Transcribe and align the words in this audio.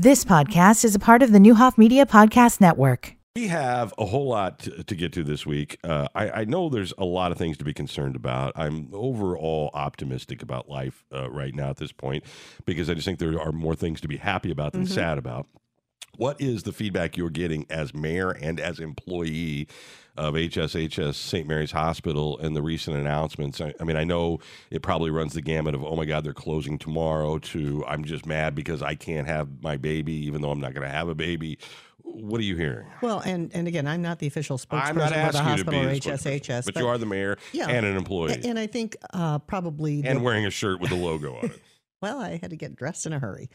This 0.00 0.24
podcast 0.24 0.84
is 0.84 0.94
a 0.94 1.00
part 1.00 1.24
of 1.24 1.32
the 1.32 1.40
Neuhoff 1.40 1.76
Media 1.76 2.06
Podcast 2.06 2.60
Network. 2.60 3.16
We 3.34 3.48
have 3.48 3.92
a 3.98 4.06
whole 4.06 4.28
lot 4.28 4.60
to, 4.60 4.84
to 4.84 4.94
get 4.94 5.12
to 5.14 5.24
this 5.24 5.44
week. 5.44 5.76
Uh, 5.82 6.06
I, 6.14 6.30
I, 6.30 6.44
know 6.44 6.68
there's 6.68 6.94
a 6.98 7.04
lot 7.04 7.32
of 7.32 7.36
things 7.36 7.56
to 7.56 7.64
be 7.64 7.74
concerned 7.74 8.14
about. 8.14 8.52
I'm 8.54 8.90
overall 8.92 9.72
optimistic 9.74 10.40
about 10.40 10.68
life 10.68 11.04
uh, 11.12 11.28
right 11.32 11.52
now 11.52 11.70
at 11.70 11.78
this 11.78 11.90
point 11.90 12.22
because 12.64 12.88
I 12.88 12.94
just 12.94 13.06
think 13.06 13.18
there 13.18 13.40
are 13.40 13.50
more 13.50 13.74
things 13.74 14.00
to 14.02 14.06
be 14.06 14.18
happy 14.18 14.52
about 14.52 14.70
than 14.70 14.84
mm-hmm. 14.84 14.94
sad 14.94 15.18
about. 15.18 15.48
What 16.18 16.40
is 16.40 16.64
the 16.64 16.72
feedback 16.72 17.16
you're 17.16 17.30
getting 17.30 17.64
as 17.70 17.94
mayor 17.94 18.32
and 18.32 18.58
as 18.58 18.80
employee 18.80 19.68
of 20.16 20.34
HSHS 20.34 21.14
St. 21.14 21.46
Mary's 21.46 21.70
Hospital 21.70 22.38
and 22.40 22.56
the 22.56 22.60
recent 22.60 22.96
announcements. 22.96 23.60
I, 23.60 23.72
I, 23.80 23.84
mean, 23.84 23.96
I 23.96 24.02
know 24.02 24.40
it 24.68 24.82
probably 24.82 25.10
runs 25.10 25.34
the 25.34 25.40
gamut 25.40 25.76
of, 25.76 25.84
oh 25.84 25.94
my 25.94 26.04
God, 26.04 26.24
they're 26.24 26.32
closing 26.32 26.76
tomorrow, 26.76 27.38
to 27.38 27.84
I'm 27.86 28.04
just 28.04 28.26
mad 28.26 28.56
because 28.56 28.82
I 28.82 28.96
can't 28.96 29.28
have 29.28 29.62
my 29.62 29.76
baby, 29.76 30.12
even 30.26 30.42
though 30.42 30.50
I'm 30.50 30.58
not 30.58 30.74
going 30.74 30.84
to 30.84 30.92
have 30.92 31.08
a 31.08 31.14
baby. 31.14 31.56
What 32.02 32.40
are 32.40 32.44
you 32.44 32.56
hearing? 32.56 32.88
Well, 33.00 33.20
and, 33.20 33.54
and 33.54 33.68
again, 33.68 33.86
I'm 33.86 34.02
not 34.02 34.18
the 34.18 34.26
official 34.26 34.58
spokesperson 34.58 35.26
for 35.26 35.32
the 35.32 35.42
hospital 35.42 35.80
or 35.80 35.94
HSHS. 35.94 36.64
But, 36.64 36.74
but, 36.74 36.80
you 36.80 36.88
are 36.88 36.98
the 36.98 37.06
mayor 37.06 37.38
yeah, 37.52 37.68
and 37.68 37.86
an 37.86 37.96
employee. 37.96 38.40
And 38.44 38.58
I 38.58 38.66
think 38.66 38.96
uh, 39.14 39.38
probably. 39.38 40.02
And 40.04 40.18
the, 40.18 40.22
wearing 40.24 40.46
a 40.46 40.50
shirt 40.50 40.80
with 40.80 40.90
the 40.90 40.96
logo 40.96 41.36
on 41.36 41.44
it. 41.44 41.62
Well, 42.00 42.20
I 42.20 42.38
had 42.40 42.50
to 42.50 42.56
get 42.56 42.76
dressed 42.76 43.06
in 43.06 43.12
a 43.12 43.18
hurry 43.18 43.50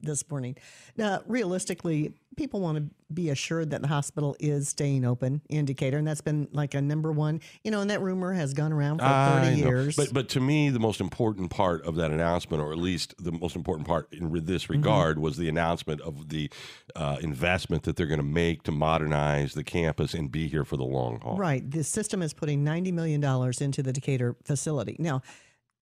this 0.00 0.28
morning. 0.30 0.56
Now, 0.96 1.22
realistically, 1.26 2.12
people 2.36 2.60
want 2.60 2.78
to 2.78 2.84
be 3.12 3.30
assured 3.30 3.70
that 3.70 3.82
the 3.82 3.88
hospital 3.88 4.36
is 4.38 4.68
staying 4.68 5.04
open 5.04 5.42
in 5.48 5.64
Decatur, 5.64 5.98
and 5.98 6.06
that's 6.06 6.20
been 6.20 6.48
like 6.52 6.74
a 6.74 6.80
number 6.80 7.10
one. 7.10 7.40
You 7.64 7.70
know, 7.70 7.80
and 7.80 7.90
that 7.90 8.00
rumor 8.00 8.32
has 8.32 8.54
gone 8.54 8.72
around 8.72 8.98
for 9.00 9.06
thirty 9.06 9.56
years. 9.56 9.96
But 9.96 10.12
but 10.12 10.28
to 10.30 10.40
me, 10.40 10.70
the 10.70 10.78
most 10.78 11.00
important 11.00 11.50
part 11.50 11.84
of 11.84 11.96
that 11.96 12.10
announcement, 12.10 12.62
or 12.62 12.72
at 12.72 12.78
least 12.78 13.14
the 13.18 13.32
most 13.32 13.56
important 13.56 13.86
part 13.86 14.08
in 14.12 14.32
this 14.44 14.64
mm-hmm. 14.64 14.74
regard, 14.74 15.16
mm-hmm. 15.16 15.24
was 15.24 15.36
the 15.36 15.48
announcement 15.48 16.00
of 16.00 16.28
the 16.28 16.50
uh, 16.96 17.18
investment 17.20 17.82
that 17.82 17.96
they're 17.96 18.06
going 18.06 18.18
to 18.18 18.24
make 18.24 18.62
to 18.64 18.72
modernize 18.72 19.54
the 19.54 19.64
campus 19.64 20.14
and 20.14 20.30
be 20.30 20.48
here 20.48 20.64
for 20.64 20.76
the 20.76 20.84
long 20.84 21.20
haul. 21.20 21.36
Right. 21.36 21.68
The 21.68 21.84
system 21.84 22.22
is 22.22 22.32
putting 22.32 22.62
ninety 22.62 22.92
million 22.92 23.20
dollars 23.20 23.60
into 23.60 23.82
the 23.82 23.92
Decatur 23.92 24.36
facility 24.44 24.96
now 24.98 25.22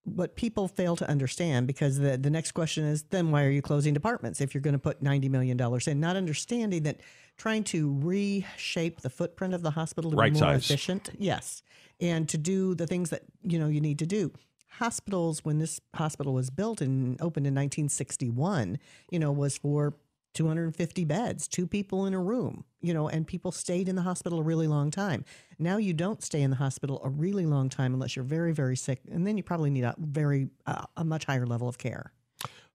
what 0.07 0.37
people 0.37 0.69
fail 0.69 0.95
to 0.95 1.09
understand 1.11 1.67
because 1.67 1.99
the, 1.99 2.17
the 2.17 2.31
next 2.31 2.53
question 2.53 2.85
is 2.85 3.03
then 3.11 3.33
why 3.33 3.45
are 3.45 3.51
you 3.51 3.61
closing 3.61 3.93
departments 3.93 4.41
if 4.41 4.55
you're 4.55 4.61
going 4.61 4.73
to 4.73 4.79
put 4.79 5.03
$90 5.03 5.29
million 5.29 5.61
in 5.87 6.01
not 6.01 6.17
understanding 6.17 6.85
that 6.85 7.01
trying 7.37 7.65
to 7.65 7.93
reshape 8.01 9.01
the 9.01 9.11
footprint 9.11 9.53
of 9.53 9.62
the 9.62 9.73
hospital 9.73 10.12
to 10.12 10.17
right 10.17 10.33
be 10.33 10.39
more 10.39 10.53
size. 10.53 10.71
efficient 10.71 11.11
yes 11.19 11.62
and 12.01 12.29
to 12.29 12.39
do 12.39 12.75
the 12.75 12.87
things 12.87 13.11
that 13.11 13.23
you 13.43 13.59
know 13.59 13.67
you 13.67 13.81
need 13.81 13.99
to 13.99 14.07
do 14.07 14.33
hospitals 14.71 15.45
when 15.45 15.59
this 15.59 15.81
hospital 15.95 16.33
was 16.33 16.51
built 16.51 16.81
and 16.81 17.21
opened 17.21 17.47
in 17.47 17.55
1961 17.55 18.79
you 19.11 19.19
know 19.19 19.33
was 19.33 19.59
for 19.59 19.93
250 20.37 21.05
beds, 21.06 21.48
two 21.48 21.67
people 21.67 22.05
in 22.05 22.12
a 22.12 22.20
room, 22.20 22.65
you 22.83 22.92
know, 22.92 23.09
and 23.09 23.27
people 23.27 23.51
stayed 23.51 23.89
in 23.89 23.97
the 23.97 24.03
hospital 24.03 24.39
a 24.39 24.43
really 24.43 24.67
long 24.67 24.91
time. 24.91 25.25
Now 25.59 25.78
you 25.78 25.95
don't 25.95 26.23
stay 26.23 26.43
in 26.43 26.51
the 26.51 26.56
hospital 26.56 27.01
a 27.03 27.09
really 27.09 27.47
long 27.47 27.70
time 27.70 27.95
unless 27.95 28.15
you're 28.15 28.25
very, 28.25 28.53
very 28.53 28.77
sick, 28.77 29.01
and 29.11 29.27
then 29.27 29.39
you 29.39 29.43
probably 29.43 29.70
need 29.70 29.84
a 29.84 29.95
very 29.98 30.48
uh, 30.67 30.84
a 30.97 31.05
much 31.05 31.25
higher 31.25 31.47
level 31.47 31.69
of 31.69 31.78
care. 31.78 32.12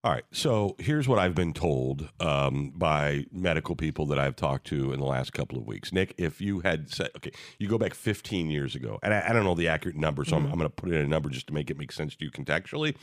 All 0.03 0.11
right. 0.11 0.23
So 0.31 0.75
here's 0.79 1.07
what 1.07 1.19
I've 1.19 1.35
been 1.35 1.53
told 1.53 2.09
um, 2.19 2.71
by 2.75 3.27
medical 3.31 3.75
people 3.75 4.07
that 4.07 4.17
I've 4.17 4.35
talked 4.35 4.65
to 4.67 4.91
in 4.93 4.99
the 4.99 5.05
last 5.05 5.31
couple 5.31 5.59
of 5.59 5.67
weeks. 5.67 5.93
Nick, 5.93 6.15
if 6.17 6.41
you 6.41 6.61
had 6.61 6.89
said, 6.89 7.09
okay, 7.17 7.31
you 7.59 7.67
go 7.67 7.77
back 7.77 7.93
15 7.93 8.49
years 8.49 8.73
ago, 8.73 8.97
and 9.03 9.13
I, 9.13 9.29
I 9.29 9.33
don't 9.33 9.43
know 9.43 9.53
the 9.53 9.67
accurate 9.67 9.95
number, 9.95 10.25
so 10.25 10.37
mm-hmm. 10.37 10.47
I'm, 10.47 10.53
I'm 10.53 10.57
going 10.57 10.69
to 10.71 10.75
put 10.75 10.89
in 10.89 11.01
a 11.01 11.07
number 11.07 11.29
just 11.29 11.45
to 11.47 11.53
make 11.53 11.69
it 11.69 11.77
make 11.77 11.91
sense 11.91 12.15
to 12.15 12.25
you 12.25 12.31
contextually. 12.31 12.95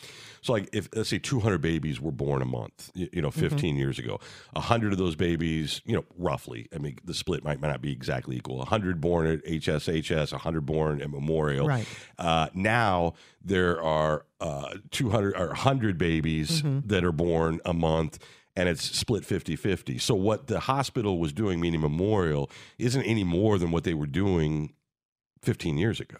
So, 0.43 0.53
like, 0.53 0.71
if 0.73 0.89
let's 0.93 1.09
say 1.09 1.21
200 1.21 1.59
babies 1.59 2.01
were 2.01 2.11
born 2.11 2.43
a 2.43 2.47
month, 2.47 2.91
you, 2.95 3.09
you 3.13 3.23
know, 3.23 3.31
mm-hmm. 3.31 3.41
15 3.43 3.59
mm-hmm. 3.59 3.79
years 3.79 4.01
ago, 4.01 4.19
100 4.55 4.91
of 4.91 4.99
those 4.99 5.15
babies, 5.15 5.81
you 5.85 5.95
know, 5.95 6.05
roughly, 6.17 6.67
I 6.75 6.79
mean, 6.79 6.99
the 7.05 7.15
split 7.15 7.45
might, 7.45 7.61
might 7.61 7.69
not 7.69 7.81
be 7.81 7.93
exactly 7.93 8.37
equal. 8.37 8.57
100 8.57 9.01
born 9.01 9.29
at 9.29 9.45
HSHS, 9.45 10.33
100 10.33 10.67
born 10.67 11.01
at 11.01 11.11
Memorial. 11.11 11.69
Right. 11.69 11.87
Uh, 12.19 12.49
now 12.55 13.15
there 13.41 13.81
are 13.81 14.25
uh, 14.41 14.75
200 14.91 15.37
or 15.37 15.49
100 15.49 15.99
babies 15.99 16.63
mm-hmm. 16.63 16.87
that 16.87 17.05
are 17.05 17.13
born 17.13 17.61
a 17.65 17.75
month 17.75 18.19
and 18.55 18.69
it's 18.69 18.83
split 18.83 19.25
50-50 19.25 20.01
so 20.01 20.15
what 20.15 20.47
the 20.47 20.61
hospital 20.61 21.19
was 21.19 21.33
doing 21.33 21.61
meaning 21.61 21.81
memorial 21.81 22.51
isn't 22.79 23.03
any 23.03 23.25
more 23.25 23.59
than 23.59 23.71
what 23.71 23.85
they 23.85 23.95
were 23.95 24.07
doing 24.07 24.73
15 25.43 25.79
years 25.79 26.01
ago 26.01 26.19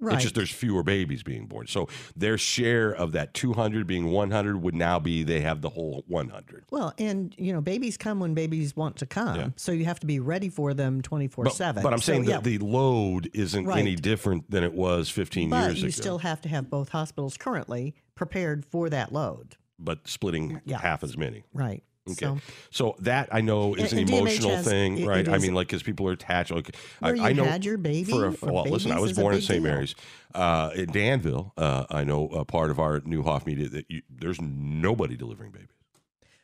Right. 0.00 0.14
It's 0.14 0.22
just 0.22 0.34
there's 0.36 0.50
fewer 0.50 0.82
babies 0.82 1.22
being 1.22 1.46
born. 1.46 1.66
So 1.66 1.88
their 2.14 2.38
share 2.38 2.90
of 2.90 3.12
that 3.12 3.34
200 3.34 3.86
being 3.86 4.12
100 4.12 4.62
would 4.62 4.74
now 4.74 5.00
be 5.00 5.24
they 5.24 5.40
have 5.40 5.60
the 5.60 5.70
whole 5.70 6.04
100. 6.06 6.66
Well, 6.70 6.94
and 6.98 7.34
you 7.36 7.52
know, 7.52 7.60
babies 7.60 7.96
come 7.96 8.20
when 8.20 8.34
babies 8.34 8.76
want 8.76 8.96
to 8.96 9.06
come. 9.06 9.36
Yeah. 9.36 9.48
So 9.56 9.72
you 9.72 9.86
have 9.86 9.98
to 10.00 10.06
be 10.06 10.20
ready 10.20 10.48
for 10.48 10.72
them 10.72 11.02
24/7. 11.02 11.82
But 11.82 11.92
I'm 11.92 11.98
saying 11.98 12.24
so, 12.24 12.30
that 12.30 12.46
yeah. 12.48 12.58
the 12.58 12.64
load 12.64 13.28
isn't 13.34 13.66
right. 13.66 13.78
any 13.78 13.96
different 13.96 14.50
than 14.50 14.62
it 14.62 14.72
was 14.72 15.10
15 15.10 15.50
but 15.50 15.56
years 15.56 15.78
ago. 15.78 15.86
you 15.86 15.90
still 15.90 16.18
have 16.18 16.40
to 16.42 16.48
have 16.48 16.70
both 16.70 16.90
hospitals 16.90 17.36
currently 17.36 17.94
prepared 18.14 18.64
for 18.64 18.88
that 18.90 19.12
load. 19.12 19.56
But 19.80 20.08
splitting 20.08 20.60
yeah. 20.64 20.80
half 20.80 21.02
as 21.02 21.16
many. 21.16 21.44
Right. 21.52 21.82
Okay. 22.12 22.26
So, 22.26 22.38
so, 22.70 22.96
that 23.00 23.28
I 23.32 23.40
know 23.40 23.74
is 23.74 23.92
an 23.92 24.00
emotional 24.00 24.56
has, 24.56 24.66
thing, 24.66 25.06
right? 25.06 25.26
It 25.26 25.32
I 25.32 25.38
mean, 25.38 25.54
like, 25.54 25.68
because 25.68 25.82
people 25.82 26.08
are 26.08 26.12
attached. 26.12 26.50
Like, 26.50 26.74
I, 27.02 27.10
I, 27.10 27.32
know 27.32 27.44
had 27.44 27.64
your 27.64 27.78
baby. 27.78 28.12
For 28.12 28.26
a, 28.26 28.36
well, 28.42 28.64
listen, 28.64 28.92
I 28.92 29.00
was 29.00 29.12
born 29.12 29.34
in 29.34 29.40
St. 29.40 29.62
Mary's, 29.62 29.94
uh, 30.34 30.70
in 30.74 30.90
Danville. 30.90 31.52
Uh, 31.56 31.84
I 31.90 32.04
know 32.04 32.28
a 32.28 32.44
part 32.44 32.70
of 32.70 32.78
our 32.78 33.00
Neuhoff 33.00 33.46
media 33.46 33.68
that 33.68 33.90
you, 33.90 34.02
there's 34.08 34.40
nobody 34.40 35.16
delivering 35.16 35.50
babies. 35.50 35.68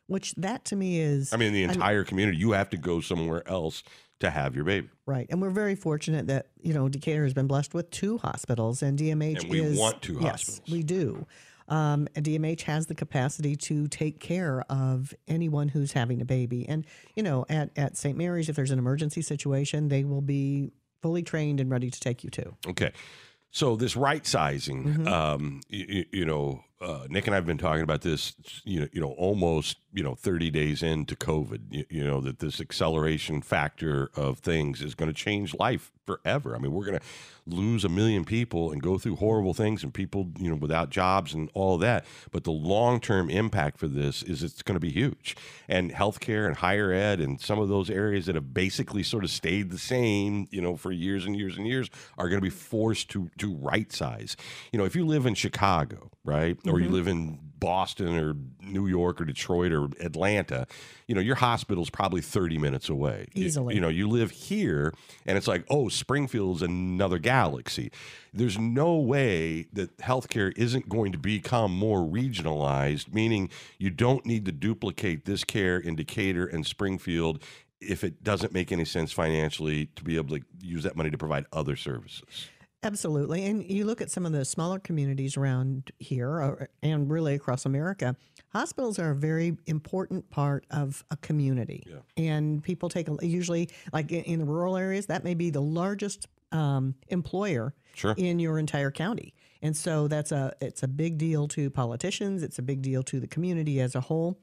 Which 0.06 0.34
that 0.34 0.66
to 0.66 0.76
me 0.76 1.00
is. 1.00 1.32
I 1.32 1.38
mean, 1.38 1.52
the 1.52 1.62
entire 1.62 2.00
I'm, 2.00 2.06
community. 2.06 2.38
You 2.38 2.52
have 2.52 2.68
to 2.70 2.76
go 2.76 3.00
somewhere 3.00 3.46
else 3.48 3.82
to 4.20 4.30
have 4.30 4.54
your 4.54 4.64
baby. 4.64 4.88
Right, 5.06 5.26
and 5.30 5.40
we're 5.40 5.50
very 5.50 5.74
fortunate 5.74 6.26
that 6.26 6.48
you 6.60 6.74
know 6.74 6.88
Decatur 6.88 7.24
has 7.24 7.34
been 7.34 7.46
blessed 7.46 7.74
with 7.74 7.90
two 7.90 8.18
hospitals, 8.18 8.82
and 8.82 8.98
DMH 8.98 9.42
and 9.42 9.50
we 9.50 9.60
is. 9.60 9.78
want 9.78 10.02
two 10.02 10.18
yes, 10.20 10.46
hospitals. 10.46 10.70
We 10.70 10.82
do. 10.82 11.26
Um, 11.68 12.08
DMH 12.14 12.62
has 12.62 12.86
the 12.86 12.94
capacity 12.94 13.56
to 13.56 13.88
take 13.88 14.20
care 14.20 14.62
of 14.68 15.14
anyone 15.28 15.68
who's 15.68 15.92
having 15.92 16.20
a 16.20 16.24
baby. 16.24 16.68
And, 16.68 16.86
you 17.14 17.22
know, 17.22 17.46
at, 17.48 17.70
at 17.76 17.96
St. 17.96 18.16
Mary's, 18.16 18.48
if 18.48 18.56
there's 18.56 18.70
an 18.70 18.78
emergency 18.78 19.22
situation, 19.22 19.88
they 19.88 20.04
will 20.04 20.20
be 20.20 20.72
fully 21.00 21.22
trained 21.22 21.60
and 21.60 21.70
ready 21.70 21.90
to 21.90 22.00
take 22.00 22.24
you 22.24 22.30
to. 22.30 22.54
Okay. 22.68 22.92
So 23.50 23.76
this 23.76 23.96
right 23.96 24.26
sizing, 24.26 24.84
mm-hmm. 24.84 25.06
um, 25.08 25.60
you, 25.68 26.04
you, 26.10 26.24
know, 26.24 26.64
uh, 26.84 27.06
Nick 27.08 27.26
and 27.26 27.34
I've 27.34 27.46
been 27.46 27.58
talking 27.58 27.82
about 27.82 28.02
this, 28.02 28.34
you 28.64 28.80
know, 28.80 28.88
you 28.92 29.00
know, 29.00 29.12
almost 29.12 29.78
you 29.92 30.02
know 30.02 30.14
30 30.14 30.50
days 30.50 30.82
into 30.82 31.16
COVID. 31.16 31.60
You, 31.70 31.84
you 31.88 32.04
know 32.04 32.20
that 32.20 32.40
this 32.40 32.60
acceleration 32.60 33.40
factor 33.40 34.10
of 34.14 34.38
things 34.38 34.82
is 34.82 34.94
going 34.94 35.08
to 35.08 35.14
change 35.14 35.54
life 35.54 35.90
forever. 36.04 36.54
I 36.54 36.58
mean, 36.58 36.72
we're 36.72 36.84
going 36.84 36.98
to 36.98 37.04
lose 37.46 37.84
a 37.84 37.88
million 37.88 38.24
people 38.24 38.72
and 38.72 38.82
go 38.82 38.98
through 38.98 39.16
horrible 39.16 39.54
things 39.54 39.82
and 39.82 39.92
people, 39.92 40.30
you 40.38 40.50
know, 40.50 40.56
without 40.56 40.90
jobs 40.90 41.34
and 41.34 41.50
all 41.54 41.78
that. 41.78 42.04
But 42.30 42.44
the 42.44 42.52
long 42.52 43.00
term 43.00 43.30
impact 43.30 43.78
for 43.78 43.88
this 43.88 44.22
is 44.22 44.42
it's 44.42 44.62
going 44.62 44.76
to 44.76 44.80
be 44.80 44.90
huge. 44.90 45.36
And 45.68 45.92
healthcare 45.92 46.46
and 46.46 46.56
higher 46.56 46.92
ed 46.92 47.20
and 47.20 47.40
some 47.40 47.58
of 47.58 47.68
those 47.68 47.90
areas 47.90 48.26
that 48.26 48.34
have 48.34 48.54
basically 48.54 49.02
sort 49.02 49.24
of 49.24 49.30
stayed 49.30 49.70
the 49.70 49.78
same, 49.78 50.48
you 50.50 50.60
know, 50.60 50.76
for 50.76 50.92
years 50.92 51.24
and 51.26 51.36
years 51.36 51.56
and 51.56 51.66
years 51.66 51.90
are 52.18 52.28
going 52.28 52.40
to 52.40 52.44
be 52.44 52.50
forced 52.50 53.10
to 53.10 53.30
to 53.38 53.54
right 53.54 53.92
size. 53.92 54.36
You 54.72 54.78
know, 54.78 54.84
if 54.84 54.96
you 54.96 55.06
live 55.06 55.26
in 55.26 55.34
Chicago, 55.34 56.10
right, 56.24 56.58
or 56.66 56.73
mm-hmm. 56.76 56.90
you 56.90 56.96
live 56.96 57.08
in 57.08 57.38
Boston 57.64 58.18
or 58.18 58.34
New 58.60 58.86
York 58.86 59.22
or 59.22 59.24
Detroit 59.24 59.72
or 59.72 59.88
Atlanta, 59.98 60.66
you 61.06 61.14
know, 61.14 61.20
your 61.22 61.36
hospital's 61.36 61.88
probably 61.88 62.20
30 62.20 62.58
minutes 62.58 62.90
away. 62.90 63.26
Easily. 63.34 63.72
You, 63.72 63.76
you 63.76 63.80
know, 63.80 63.88
you 63.88 64.06
live 64.06 64.30
here 64.32 64.92
and 65.24 65.38
it's 65.38 65.48
like, 65.48 65.64
oh, 65.70 65.88
Springfield's 65.88 66.60
another 66.60 67.18
galaxy. 67.18 67.90
There's 68.34 68.58
no 68.58 68.96
way 68.96 69.66
that 69.72 69.96
healthcare 69.96 70.52
isn't 70.58 70.90
going 70.90 71.12
to 71.12 71.18
become 71.18 71.74
more 71.74 72.00
regionalized, 72.00 73.14
meaning 73.14 73.48
you 73.78 73.88
don't 73.88 74.26
need 74.26 74.44
to 74.44 74.52
duplicate 74.52 75.24
this 75.24 75.42
care 75.42 75.78
in 75.78 75.96
Decatur 75.96 76.46
and 76.46 76.66
Springfield 76.66 77.42
if 77.80 78.04
it 78.04 78.22
doesn't 78.22 78.52
make 78.52 78.72
any 78.72 78.84
sense 78.84 79.10
financially 79.10 79.86
to 79.96 80.04
be 80.04 80.16
able 80.16 80.36
to 80.36 80.44
use 80.60 80.82
that 80.82 80.96
money 80.96 81.10
to 81.10 81.18
provide 81.18 81.46
other 81.52 81.76
services. 81.76 82.48
Absolutely. 82.84 83.46
And 83.46 83.68
you 83.68 83.84
look 83.86 84.00
at 84.00 84.10
some 84.10 84.26
of 84.26 84.32
the 84.32 84.44
smaller 84.44 84.78
communities 84.78 85.36
around 85.36 85.90
here 85.98 86.40
uh, 86.42 86.66
and 86.82 87.10
really 87.10 87.34
across 87.34 87.64
America, 87.64 88.14
hospitals 88.50 88.98
are 88.98 89.10
a 89.10 89.14
very 89.14 89.56
important 89.66 90.28
part 90.30 90.66
of 90.70 91.04
a 91.10 91.16
community. 91.16 91.82
Yeah. 91.86 91.96
And 92.16 92.62
people 92.62 92.88
take 92.88 93.08
a, 93.08 93.16
usually, 93.22 93.70
like 93.92 94.12
in, 94.12 94.24
in, 94.24 94.38
the 94.40 94.44
rural 94.44 94.76
areas, 94.76 95.06
that 95.06 95.24
may 95.24 95.34
be 95.34 95.50
the 95.50 95.62
largest 95.62 96.28
um, 96.52 96.94
employer 97.08 97.74
sure. 97.94 98.14
in 98.16 98.38
your 98.38 98.58
entire 98.58 98.90
county. 98.90 99.34
And 99.62 99.74
so 99.74 100.08
that's 100.08 100.30
a 100.30 100.52
it's 100.60 100.82
a 100.82 100.88
big 100.88 101.16
deal 101.16 101.48
to 101.48 101.70
politicians, 101.70 102.42
it's 102.42 102.58
a 102.58 102.62
big 102.62 102.82
deal 102.82 103.02
to 103.04 103.18
the 103.18 103.26
community 103.26 103.80
as 103.80 103.94
a 103.94 104.00
whole 104.00 104.38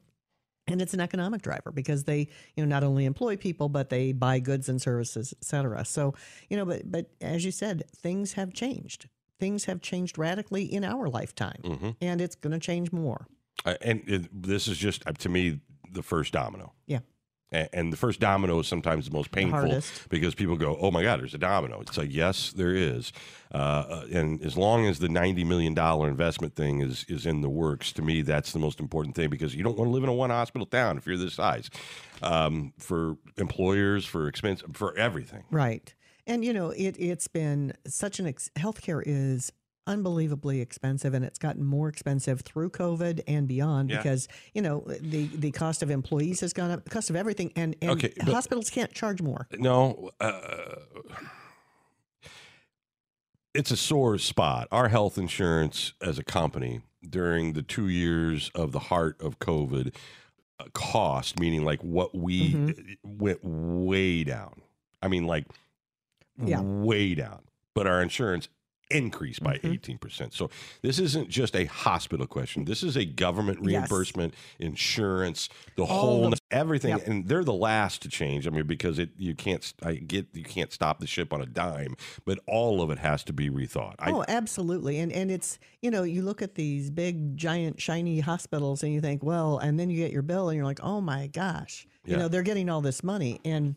and 0.68 0.80
it's 0.80 0.94
an 0.94 1.00
economic 1.00 1.42
driver 1.42 1.70
because 1.72 2.04
they 2.04 2.28
you 2.56 2.64
know 2.64 2.66
not 2.66 2.84
only 2.84 3.04
employ 3.04 3.36
people 3.36 3.68
but 3.68 3.90
they 3.90 4.12
buy 4.12 4.38
goods 4.38 4.68
and 4.68 4.80
services 4.80 5.34
et 5.36 5.44
cetera 5.44 5.84
so 5.84 6.14
you 6.48 6.56
know 6.56 6.64
but 6.64 6.90
but 6.90 7.10
as 7.20 7.44
you 7.44 7.50
said 7.50 7.82
things 7.96 8.34
have 8.34 8.52
changed 8.52 9.08
things 9.38 9.64
have 9.64 9.80
changed 9.80 10.18
radically 10.18 10.64
in 10.64 10.84
our 10.84 11.08
lifetime 11.08 11.60
mm-hmm. 11.64 11.90
and 12.00 12.20
it's 12.20 12.34
going 12.34 12.52
to 12.52 12.58
change 12.58 12.92
more 12.92 13.26
uh, 13.64 13.74
and 13.82 14.02
it, 14.06 14.42
this 14.42 14.68
is 14.68 14.78
just 14.78 15.06
uh, 15.06 15.12
to 15.12 15.28
me 15.28 15.60
the 15.92 16.02
first 16.02 16.32
domino. 16.32 16.72
Yeah. 16.86 17.00
And 17.52 17.92
the 17.92 17.96
first 17.96 18.18
domino 18.18 18.58
is 18.60 18.66
sometimes 18.66 19.06
the 19.06 19.12
most 19.12 19.30
painful 19.30 19.58
hardest. 19.58 20.08
because 20.08 20.34
people 20.34 20.56
go, 20.56 20.76
"Oh 20.80 20.90
my 20.90 21.02
God, 21.02 21.20
there's 21.20 21.34
a 21.34 21.38
domino." 21.38 21.80
It's 21.80 21.98
like, 21.98 22.12
yes, 22.12 22.52
there 22.52 22.74
is. 22.74 23.12
Uh, 23.52 24.04
and 24.10 24.40
as 24.42 24.56
long 24.56 24.86
as 24.86 24.98
the 24.98 25.08
ninety 25.08 25.44
million 25.44 25.74
dollar 25.74 26.08
investment 26.08 26.56
thing 26.56 26.80
is 26.80 27.04
is 27.08 27.26
in 27.26 27.42
the 27.42 27.50
works, 27.50 27.92
to 27.92 28.02
me, 28.02 28.22
that's 28.22 28.52
the 28.52 28.58
most 28.58 28.80
important 28.80 29.14
thing 29.14 29.28
because 29.28 29.54
you 29.54 29.62
don't 29.62 29.76
want 29.76 29.88
to 29.88 29.92
live 29.92 30.02
in 30.02 30.08
a 30.08 30.14
one 30.14 30.30
hospital 30.30 30.66
town 30.66 30.96
if 30.96 31.06
you're 31.06 31.18
this 31.18 31.34
size. 31.34 31.68
Um, 32.22 32.72
for 32.78 33.16
employers, 33.36 34.06
for 34.06 34.28
expense, 34.28 34.62
for 34.72 34.96
everything. 34.96 35.44
Right. 35.50 35.94
And 36.26 36.44
you 36.44 36.52
know, 36.52 36.70
it 36.70 36.96
it's 36.98 37.28
been 37.28 37.74
such 37.86 38.18
an 38.20 38.26
ex- 38.28 38.50
healthcare 38.56 39.02
is 39.04 39.52
unbelievably 39.86 40.60
expensive 40.60 41.12
and 41.14 41.24
it's 41.24 41.38
gotten 41.38 41.64
more 41.64 41.88
expensive 41.88 42.40
through 42.42 42.70
COVID 42.70 43.22
and 43.26 43.48
beyond 43.48 43.90
Yeah. 43.90 43.96
because, 43.98 44.28
you 44.54 44.62
know, 44.62 44.84
the 45.00 45.26
the 45.26 45.50
cost 45.50 45.82
of 45.82 45.90
employees 45.90 46.40
has 46.40 46.52
gone 46.52 46.70
up, 46.70 46.84
the 46.84 46.90
cost 46.90 47.10
of 47.10 47.16
everything 47.16 47.52
and, 47.56 47.74
and 47.82 47.90
Okay, 47.92 48.12
hospitals 48.22 48.70
can't 48.70 48.92
charge 48.92 49.20
more. 49.20 49.48
No, 49.58 50.10
uh, 50.20 50.76
it's 53.54 53.70
a 53.70 53.76
sore 53.76 54.18
spot. 54.18 54.68
Our 54.70 54.88
health 54.88 55.18
insurance 55.18 55.92
as 56.00 56.18
a 56.18 56.24
company 56.24 56.80
during 57.08 57.52
the 57.52 57.62
two 57.62 57.88
years 57.88 58.50
of 58.54 58.72
the 58.72 58.78
heart 58.78 59.20
of 59.20 59.38
COVID 59.40 59.94
uh, 60.58 60.64
cost, 60.72 61.38
meaning 61.38 61.64
like 61.64 61.82
what 61.82 62.14
we 62.14 62.54
Mm-hmm. 62.54 63.18
went 63.18 63.40
way 63.42 64.24
down. 64.24 64.62
I 65.02 65.08
mean, 65.08 65.26
like 65.26 65.46
Yeah. 66.38 66.60
way 66.62 67.14
down. 67.14 67.40
But 67.74 67.86
our 67.86 68.00
insurance 68.02 68.48
increased 68.92 69.42
by 69.42 69.56
Mm-hmm. 69.58 69.92
18%. 69.96 70.32
So 70.32 70.50
this 70.82 70.98
isn't 70.98 71.28
just 71.28 71.54
a 71.56 71.64
hospital 71.66 72.26
question. 72.26 72.64
This 72.64 72.82
is 72.82 72.96
a 72.96 73.04
government 73.04 73.58
Yes. 73.62 73.66
reimbursement, 73.90 74.34
insurance, 74.58 75.48
the 75.76 75.82
All 75.82 75.88
whole 76.00 76.32
of- 76.32 76.40
everything 76.50 76.90
Yep. 76.90 77.06
and 77.06 77.28
they're 77.28 77.44
the 77.44 77.52
last 77.52 78.02
to 78.02 78.08
change. 78.08 78.46
I 78.46 78.50
mean 78.50 78.66
because 78.66 78.98
it 78.98 79.10
you 79.16 79.34
can't 79.34 79.72
I 79.82 79.94
get 79.94 80.26
you 80.34 80.44
can't 80.44 80.72
stop 80.72 81.00
the 81.00 81.06
ship 81.06 81.32
on 81.32 81.40
a 81.40 81.46
dime, 81.46 81.96
but 82.24 82.38
all 82.46 82.82
of 82.82 82.90
it 82.90 82.98
has 82.98 83.24
to 83.24 83.32
be 83.32 83.48
rethought. 83.50 83.94
I, 83.98 84.10
oh, 84.12 84.24
absolutely. 84.28 84.98
And 84.98 85.12
and 85.12 85.30
it's, 85.30 85.58
you 85.80 85.90
know, 85.90 86.02
you 86.02 86.22
look 86.22 86.42
at 86.42 86.54
these 86.54 86.90
big 86.90 87.36
giant 87.36 87.80
shiny 87.80 88.20
hospitals 88.20 88.82
and 88.82 88.92
you 88.92 89.00
think, 89.00 89.22
well, 89.22 89.58
and 89.58 89.78
then 89.80 89.90
you 89.90 89.96
get 89.96 90.12
your 90.12 90.22
bill 90.22 90.48
and 90.48 90.56
you're 90.56 90.66
like, 90.66 90.80
"Oh 90.82 91.00
my 91.00 91.26
gosh." 91.28 91.86
You 92.04 92.16
know, 92.16 92.26
they're 92.28 92.42
getting 92.42 92.68
all 92.68 92.80
this 92.80 93.02
money 93.04 93.40
and 93.44 93.76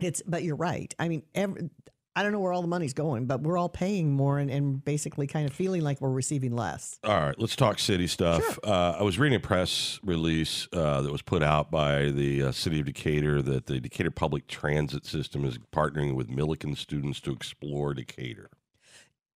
it's 0.00 0.22
but 0.26 0.42
you're 0.44 0.54
right. 0.56 0.94
I 0.98 1.08
mean, 1.08 1.22
every, 1.34 1.70
I 2.18 2.24
don't 2.24 2.32
know 2.32 2.40
where 2.40 2.52
all 2.52 2.62
the 2.62 2.66
money's 2.68 2.94
going, 2.94 3.26
but 3.26 3.42
we're 3.42 3.56
all 3.56 3.68
paying 3.68 4.10
more 4.10 4.40
and, 4.40 4.50
and 4.50 4.84
basically 4.84 5.28
kind 5.28 5.46
of 5.46 5.52
feeling 5.54 5.82
like 5.82 6.00
we're 6.00 6.10
receiving 6.10 6.50
less. 6.56 6.98
All 7.04 7.12
right, 7.14 7.38
let's 7.38 7.54
talk 7.54 7.78
city 7.78 8.08
stuff. 8.08 8.58
Uh, 8.64 8.96
I 8.98 9.04
was 9.04 9.20
reading 9.20 9.36
a 9.36 9.40
press 9.40 10.00
release 10.02 10.66
uh, 10.72 11.00
that 11.02 11.12
was 11.12 11.22
put 11.22 11.44
out 11.44 11.70
by 11.70 12.06
the 12.06 12.42
uh, 12.42 12.50
city 12.50 12.80
of 12.80 12.86
Decatur 12.86 13.40
that 13.42 13.66
the 13.66 13.78
Decatur 13.78 14.10
public 14.10 14.48
transit 14.48 15.06
system 15.06 15.44
is 15.44 15.58
partnering 15.72 16.16
with 16.16 16.28
Millikin 16.28 16.76
students 16.76 17.20
to 17.20 17.30
explore 17.30 17.94
Decatur. 17.94 18.50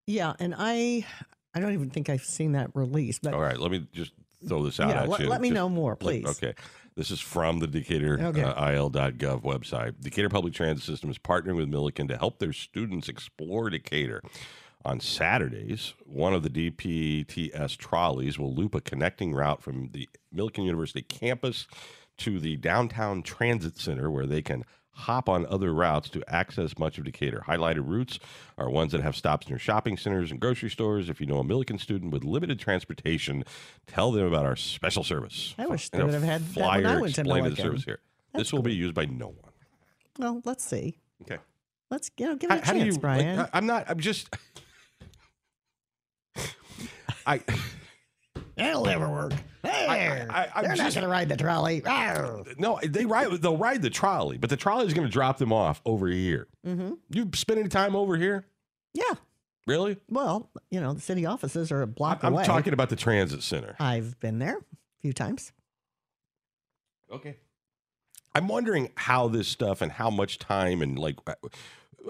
Yeah, 0.09 0.33
and 0.41 0.53
I 0.59 1.07
I 1.55 1.61
don't 1.61 1.75
even 1.75 1.89
think 1.91 2.09
I've 2.09 2.25
seen 2.25 2.51
that 2.53 2.71
release, 2.75 3.21
but 3.21 3.33
All 3.33 3.41
right, 3.41 3.61
let 3.61 3.71
me 3.71 3.87
just 3.93 4.11
throw 4.49 4.65
this 4.65 4.81
out 4.81 4.89
yeah, 4.89 5.03
at 5.03 5.09
let, 5.09 5.21
you. 5.21 5.29
let 5.29 5.41
me 5.41 5.51
Just- 5.51 5.55
know 5.55 5.69
more, 5.69 5.93
Let- 5.93 6.01
please. 6.01 6.27
Okay. 6.27 6.55
This 6.95 7.11
is 7.11 7.21
from 7.21 7.59
the 7.61 7.67
Decatur 7.67 8.19
Okay. 8.21 8.43
uh, 8.43 8.71
IL.gov 8.73 9.43
website. 9.43 9.95
Decatur 10.01 10.29
Public 10.29 10.53
Transit 10.53 10.85
System 10.85 11.11
is 11.11 11.19
partnering 11.19 11.57
with 11.57 11.69
Millikin 11.71 12.07
to 12.09 12.17
help 12.17 12.39
their 12.39 12.53
students 12.53 13.09
explore 13.09 13.71
Decatur. 13.71 14.21
On 14.85 14.99
Saturdays, 15.01 15.95
one 16.05 16.35
of 16.35 16.43
the 16.43 16.51
DPTS 16.51 17.77
trolleys 17.77 18.39
will 18.39 18.53
loop 18.55 18.75
a 18.75 18.81
connecting 18.81 19.33
route 19.33 19.63
from 19.63 19.91
the 19.93 20.09
Millikin 20.35 20.65
University 20.65 21.03
campus 21.03 21.67
to 22.19 22.39
the 22.39 22.57
downtown 22.57 23.23
transit 23.23 23.79
center 23.79 24.11
where 24.11 24.27
they 24.27 24.43
can 24.43 24.65
hop 24.93 25.29
on 25.29 25.47
other 25.47 25.73
routes 25.73 26.09
to 26.11 26.23
access 26.29 26.79
much 26.79 26.99
of 26.99 27.05
Decatur. 27.05 27.43
Highlighted 27.47 27.89
routes 27.89 28.19
are 28.59 28.71
ones 28.71 28.93
that 28.93 29.01
have 29.03 29.17
stops 29.17 29.49
near 29.49 29.59
shopping 29.59 29.97
centers 29.97 30.31
and 30.31 30.39
grocery 30.41 30.71
stores. 30.71 31.09
If 31.09 31.21
you 31.21 31.27
know 31.27 31.39
a 31.39 31.45
Millikin 31.45 31.81
student 31.81 32.13
with 32.13 32.25
limited 32.25 32.59
transportation, 32.59 33.45
tell 33.87 34.13
them 34.13 34.27
about 34.27 34.45
our 34.47 34.57
special 34.57 35.03
service. 35.03 35.55
I 35.59 35.67
wish 35.67 35.89
they 35.89 36.03
would 36.03 36.15
have 36.15 36.23
had 36.23 36.47
that 36.55 36.81
when 36.81 36.87
I 36.87 37.01
went 37.01 37.15
to 37.15 37.23
the 37.23 37.57
service 37.57 37.85
here. 37.85 38.01
That's 38.33 38.45
this 38.45 38.53
will 38.53 38.63
be 38.63 38.75
used 38.75 38.95
by 38.95 39.07
no 39.07 39.27
one. 39.29 39.53
Well, 40.19 40.43
let's 40.45 40.65
see. 40.65 40.99
Okay. 41.23 41.39
Let's 41.91 42.11
you 42.17 42.27
know, 42.27 42.37
give 42.37 42.51
it 42.51 42.55
a 42.55 42.57
How, 42.59 42.65
how 42.65 42.73
chance, 42.73 42.85
do 42.85 42.95
you? 42.95 42.99
Brian. 43.01 43.39
I- 43.41 43.49
I'm 43.53 43.67
not. 43.67 43.85
I'm 43.89 44.01
just. 44.01 44.35
I. 47.27 47.41
It'll 48.57 48.85
never 48.85 49.09
work. 49.11 49.33
I- 49.65 50.27
I- 50.29 50.49
I'm 50.55 50.65
They're 50.65 50.77
not 50.77 50.93
going 50.95 51.05
to 51.05 51.09
ride 51.09 51.29
the 51.29 51.37
trolley. 51.37 51.83
No, 52.59 52.79
they 52.83 53.05
ride. 53.07 53.31
They'll 53.41 53.57
ride 53.57 53.81
the 53.83 53.91
trolley, 53.91 54.37
but 54.37 54.51
the 54.51 54.57
trolley 54.57 54.87
is 54.87 54.95
going 54.95 55.07
to 55.07 55.13
drop 55.13 55.39
them 55.39 55.53
off 55.53 55.81
over 55.87 56.07
here. 56.09 56.49
Mhm. 56.67 56.99
You 57.11 57.31
spend 57.35 57.61
any 57.61 57.69
time 57.69 57.95
over 57.97 58.17
here? 58.17 58.45
Yeah. 58.95 59.15
Really? 59.67 59.97
Well, 60.11 60.51
you 60.71 60.81
know, 60.81 60.93
the 60.93 61.01
city 61.01 61.25
offices 61.25 61.71
are 61.71 61.83
a 61.83 61.87
block 61.87 62.25
I'm 62.25 62.33
away. 62.35 62.45
talking 62.45 62.73
about 62.73 62.89
the 62.91 62.97
transit 62.97 63.43
center. 63.43 63.77
I've 63.79 64.19
been 64.19 64.39
there 64.41 64.59
a 64.59 65.01
few 65.01 65.13
times. 65.13 65.53
Okay. 67.11 67.37
I'm 68.35 68.49
wondering 68.49 68.91
how 68.97 69.29
this 69.29 69.47
stuff 69.47 69.81
and 69.83 69.93
how 69.93 70.11
much 70.11 70.39
time 70.39 70.83
and 70.83 70.99
like 70.99 71.17
uh, 71.27 71.35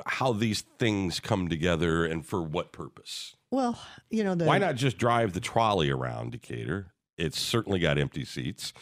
how 0.07 0.33
these 0.33 0.63
things 0.79 1.21
come 1.21 1.49
together 1.49 2.05
and 2.05 2.25
for 2.25 2.43
what 2.43 2.73
purpose. 2.73 3.37
Well, 3.51 3.79
you 4.11 4.25
know, 4.25 4.35
the 4.35 4.45
Why 4.45 4.59
not 4.59 4.77
just 4.77 4.99
drive 4.99 5.33
the 5.33 5.41
trolley 5.41 5.91
around 5.91 6.33
Decatur? 6.33 6.93
It's 7.19 7.39
certainly 7.39 7.79
got 7.79 7.99
empty 7.99 8.25
seats. 8.25 8.73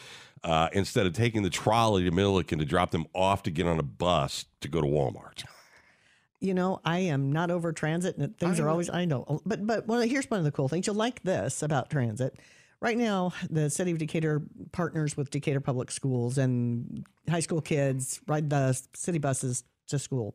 Uh, 0.43 0.69
instead 0.73 1.05
of 1.05 1.13
taking 1.13 1.43
the 1.43 1.49
trolley 1.51 2.03
to 2.03 2.11
Millikin 2.11 2.57
to 2.57 2.65
drop 2.65 2.89
them 2.91 3.05
off 3.13 3.43
to 3.43 3.51
get 3.51 3.67
on 3.67 3.79
a 3.79 3.83
bus 3.83 4.45
to 4.61 4.67
go 4.67 4.81
to 4.81 4.87
Walmart. 4.87 5.43
You 6.39 6.55
know, 6.55 6.81
I 6.83 6.99
am 6.99 7.31
not 7.31 7.51
over 7.51 7.71
transit, 7.71 8.17
and 8.17 8.35
things 8.35 8.59
I 8.59 8.63
are 8.63 8.65
know. 8.65 8.71
always. 8.71 8.89
I 8.89 9.05
know, 9.05 9.41
but 9.45 9.67
but 9.67 9.85
one 9.85 9.99
of 9.99 10.01
the, 10.01 10.09
here's 10.09 10.27
one 10.31 10.39
of 10.39 10.43
the 10.43 10.51
cool 10.51 10.67
things. 10.67 10.87
You'll 10.87 10.95
like 10.95 11.21
this 11.21 11.61
about 11.61 11.91
transit. 11.91 12.39
Right 12.79 12.97
now, 12.97 13.33
the 13.47 13.69
city 13.69 13.91
of 13.91 13.99
Decatur 13.99 14.41
partners 14.71 15.15
with 15.15 15.29
Decatur 15.29 15.59
Public 15.59 15.91
Schools, 15.91 16.39
and 16.39 17.05
high 17.29 17.41
school 17.41 17.61
kids 17.61 18.19
ride 18.25 18.49
the 18.49 18.73
city 18.95 19.19
buses 19.19 19.63
to 19.89 19.99
school. 19.99 20.33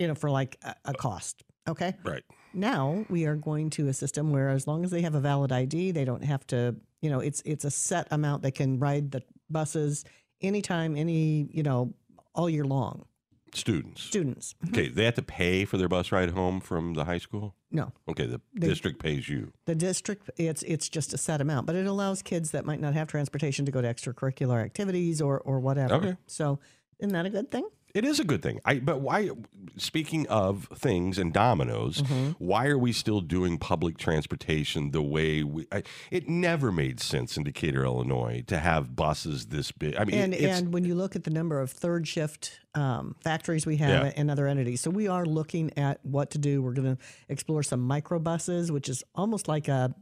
You 0.00 0.08
know, 0.08 0.14
for 0.14 0.30
like 0.30 0.56
a, 0.64 0.74
a 0.86 0.94
cost. 0.94 1.44
Okay. 1.68 1.94
Right. 2.04 2.24
Now 2.54 3.04
we 3.08 3.26
are 3.26 3.36
going 3.36 3.70
to 3.70 3.88
a 3.88 3.92
system 3.92 4.32
where, 4.32 4.48
as 4.48 4.66
long 4.66 4.82
as 4.82 4.90
they 4.90 5.02
have 5.02 5.14
a 5.14 5.20
valid 5.20 5.52
ID, 5.52 5.92
they 5.92 6.04
don't 6.04 6.24
have 6.24 6.44
to. 6.48 6.74
You 7.02 7.10
know, 7.10 7.20
it's 7.20 7.42
it's 7.44 7.64
a 7.64 7.70
set 7.70 8.08
amount 8.10 8.42
they 8.42 8.50
can 8.50 8.78
ride 8.78 9.12
the 9.12 9.22
buses 9.50 10.04
anytime, 10.40 10.96
any 10.96 11.48
you 11.52 11.62
know, 11.62 11.94
all 12.34 12.48
year 12.50 12.64
long. 12.64 13.04
Students. 13.52 14.02
Students, 14.02 14.54
mm-hmm. 14.64 14.74
Okay, 14.74 14.88
they 14.88 15.04
have 15.04 15.14
to 15.14 15.22
pay 15.22 15.64
for 15.64 15.76
their 15.76 15.88
bus 15.88 16.12
ride 16.12 16.30
home 16.30 16.60
from 16.60 16.94
the 16.94 17.04
high 17.04 17.18
school? 17.18 17.56
no, 17.72 17.92
Okay, 18.08 18.24
the 18.26 18.40
They- 18.54 18.68
district 18.68 19.02
pays 19.02 19.28
you. 19.28 19.52
The 19.64 19.74
district, 19.74 20.30
it's 20.36 20.62
it's 20.62 20.88
just 20.88 21.12
a 21.14 21.18
set 21.18 21.40
amount, 21.40 21.66
but 21.66 21.74
it 21.76 21.86
allows 21.86 22.22
kids 22.22 22.52
that 22.52 22.64
might 22.64 22.80
not 22.80 22.94
have 22.94 23.08
transportation 23.08 23.66
to 23.66 23.72
go 23.72 23.82
to 23.82 23.88
extracurricular 23.92 24.64
activities 24.64 25.20
or 25.20 25.40
or 25.40 25.58
whatever. 25.60 25.94
Okay. 25.94 26.16
So, 26.26 26.58
isn't 27.00 27.12
that 27.12 27.26
a 27.26 27.30
good 27.30 27.50
thing? 27.50 27.68
It 27.94 28.04
is 28.04 28.20
a 28.20 28.24
good 28.24 28.42
thing. 28.42 28.60
I 28.64 28.78
but 28.78 29.00
why 29.00 29.30
speaking 29.76 30.26
of 30.28 30.68
things 30.74 31.18
and 31.18 31.32
dominoes, 31.32 32.02
Mm-hmm. 32.02 32.32
why 32.38 32.66
are 32.66 32.78
we 32.78 32.92
still 32.92 33.20
doing 33.20 33.58
public 33.58 33.98
transportation 33.98 34.90
the 34.92 35.02
way 35.02 35.42
we 35.42 35.66
I, 35.72 35.82
it 36.10 36.28
never 36.28 36.70
made 36.72 37.00
sense 37.00 37.36
in 37.36 37.42
Decatur, 37.44 37.84
Illinois 37.84 38.44
to 38.46 38.58
have 38.58 38.94
buses 38.96 39.46
this 39.46 39.72
big. 39.72 39.96
I 39.96 40.04
mean, 40.04 40.16
And 40.16 40.34
and 40.34 40.72
when 40.72 40.84
you 40.84 40.94
look 40.94 41.16
at 41.16 41.24
the 41.24 41.30
number 41.30 41.60
of 41.60 41.70
third 41.70 42.06
shift 42.06 42.60
um, 42.74 43.16
factories 43.22 43.66
we 43.66 43.76
have 43.78 44.04
Yeah. 44.06 44.12
and 44.16 44.30
other 44.30 44.46
entities, 44.46 44.80
so 44.80 44.90
we 44.90 45.08
are 45.08 45.26
looking 45.26 45.76
at 45.76 45.98
what 46.04 46.30
to 46.30 46.38
do. 46.38 46.62
We're 46.62 46.74
going 46.74 46.96
to 46.96 47.02
explore 47.28 47.62
some 47.64 47.88
microbuses, 47.88 48.70
which 48.70 48.88
is 48.88 49.02
almost 49.14 49.48
like 49.48 49.68
a 49.68 49.94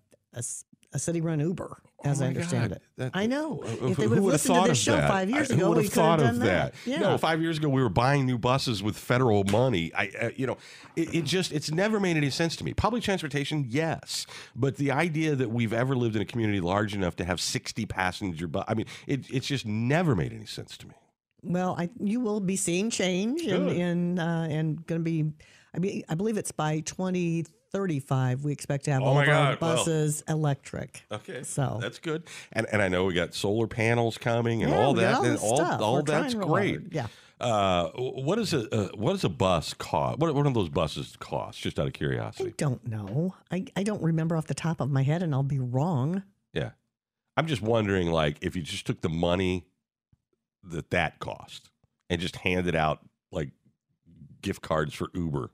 a 0.93 0.99
city 0.99 1.21
run 1.21 1.41
Uber, 1.41 1.83
as 2.05 2.23
Oh 2.23 2.25
I 2.25 2.29
understand 2.29 2.69
God, 2.71 2.77
it. 2.77 2.83
that- 2.97 3.11
I 3.15 3.27
know. 3.27 3.61
If 3.65 3.97
they 3.97 4.07
would 4.07 4.19
have 4.19 4.25
listened 4.25 4.63
to 4.63 4.69
this 4.69 4.79
show 4.79 4.93
that? 4.93 5.09
five 5.11 5.29
years 5.31 5.51
I- 5.51 5.55
ago, 5.57 5.69
would 5.71 5.79
we 5.79 5.85
have 5.85 5.93
could 5.93 6.01
have 6.01 6.07
thought 6.11 6.19
done 6.21 6.35
of 6.37 6.39
that. 6.41 6.73
that? 6.75 6.91
Yeah. 6.91 6.99
No, 7.01 7.19
five 7.19 7.43
years 7.43 7.59
ago 7.59 7.69
we 7.69 7.83
were 7.83 7.89
buying 7.89 8.25
new 8.25 8.39
buses 8.39 8.83
with 8.83 8.97
federal 8.97 9.43
money. 9.45 9.93
I, 9.95 10.11
uh, 10.21 10.31
you 10.37 10.47
know, 10.47 10.57
it, 10.95 11.15
it 11.15 11.25
just 11.25 11.53
it's 11.53 11.71
never 11.73 11.99
made 11.99 12.17
any 12.17 12.31
sense 12.31 12.55
to 12.57 12.65
me. 12.65 12.73
Public 12.73 13.03
transportation, 13.03 13.65
yes, 13.69 14.27
but 14.55 14.77
the 14.77 14.93
idea 14.93 15.35
that 15.35 15.51
we've 15.51 15.73
ever 15.73 15.97
lived 15.97 16.15
in 16.15 16.23
a 16.23 16.27
community 16.27 16.61
large 16.61 16.95
enough 16.95 17.17
to 17.17 17.25
have 17.25 17.41
sixty 17.41 17.85
passenger 17.85 18.47
bus, 18.47 18.65
I 18.69 18.75
mean, 18.75 18.87
it, 19.09 19.29
it's 19.31 19.47
just 19.49 19.67
never 19.67 20.15
made 20.15 20.33
any 20.33 20.47
sense 20.47 20.77
to 20.79 20.87
me. 20.87 20.95
Well, 21.43 21.75
I 21.79 21.91
you 22.01 22.21
will 22.21 22.41
be 22.41 22.57
seeing 22.57 22.91
change 22.91 23.43
in, 23.43 23.65
Good. 23.67 23.77
in 23.77 24.19
uh, 24.19 24.47
and 24.51 24.87
going 24.87 25.01
to 25.01 25.05
be. 25.05 25.33
I 25.75 25.79
mean, 25.81 26.03
I 26.09 26.15
believe 26.15 26.37
it's 26.39 26.51
by 26.53 26.81
twenty 26.81 27.45
thirty 27.73 28.01
five. 28.01 28.45
We 28.45 28.53
expect 28.53 28.85
to 28.87 28.93
have 28.93 29.03
Oh 29.03 29.07
all 29.07 29.13
of 29.13 29.19
our 29.19 29.27
God, 29.27 29.61
well. 29.61 29.77
buses 29.77 30.23
electric. 30.29 31.05
Okay, 31.13 31.43
So- 31.43 31.79
that's 31.81 31.99
good, 31.99 32.25
and 32.53 32.67
and 32.73 32.81
I 32.83 32.89
know 32.89 33.05
we 33.05 33.15
got 33.15 33.35
solar 33.35 33.67
panels 33.67 34.19
coming 34.19 34.63
and 34.63 34.73
Yeah, 34.73 34.79
all 34.79 34.95
that, 34.95 35.15
all 35.15 35.25
and 35.25 35.39
all 35.39 35.57
stuff. 35.57 35.81
all 35.81 35.95
We're 35.97 36.03
that's 36.03 36.35
great. 36.35 36.75
hard. 36.81 36.89
Yeah. 36.93 37.07
Uh, 37.41 37.91
what 37.91 38.37
is 38.41 38.53
a 38.53 38.69
uh, 38.75 38.89
what 38.97 39.13
does 39.13 39.23
a 39.23 39.29
bus 39.29 39.73
cost? 39.75 40.19
What 40.19 40.35
what 40.35 40.45
do 40.45 40.53
those 40.53 40.69
buses 40.69 41.17
cost? 41.21 41.61
Just 41.61 41.79
out 41.79 41.87
of 41.87 41.93
curiosity. 41.93 42.49
I 42.51 42.55
don't 42.57 42.85
know. 42.87 43.35
I, 43.53 43.65
I 43.77 43.85
don't 43.85 44.03
remember 44.03 44.37
off 44.37 44.47
the 44.49 44.55
top 44.55 44.81
of 44.81 44.91
my 44.91 45.03
head, 45.05 45.23
and 45.23 45.33
I'll 45.33 45.45
be 45.45 45.61
wrong. 45.61 46.25
Yeah. 46.53 46.71
I'm 47.37 47.47
just 47.47 47.63
wondering, 47.63 48.11
like, 48.11 48.39
if 48.41 48.57
you 48.57 48.63
just 48.63 48.85
took 48.87 49.01
the 49.03 49.09
money 49.09 49.65
that 50.65 50.91
that 50.91 51.21
cost 51.21 51.71
and 52.11 52.21
just 52.21 52.35
handed 52.37 52.75
out 52.75 52.99
like 53.31 53.51
gift 54.43 54.61
cards 54.63 54.93
for 54.93 55.09
Uber. 55.15 55.53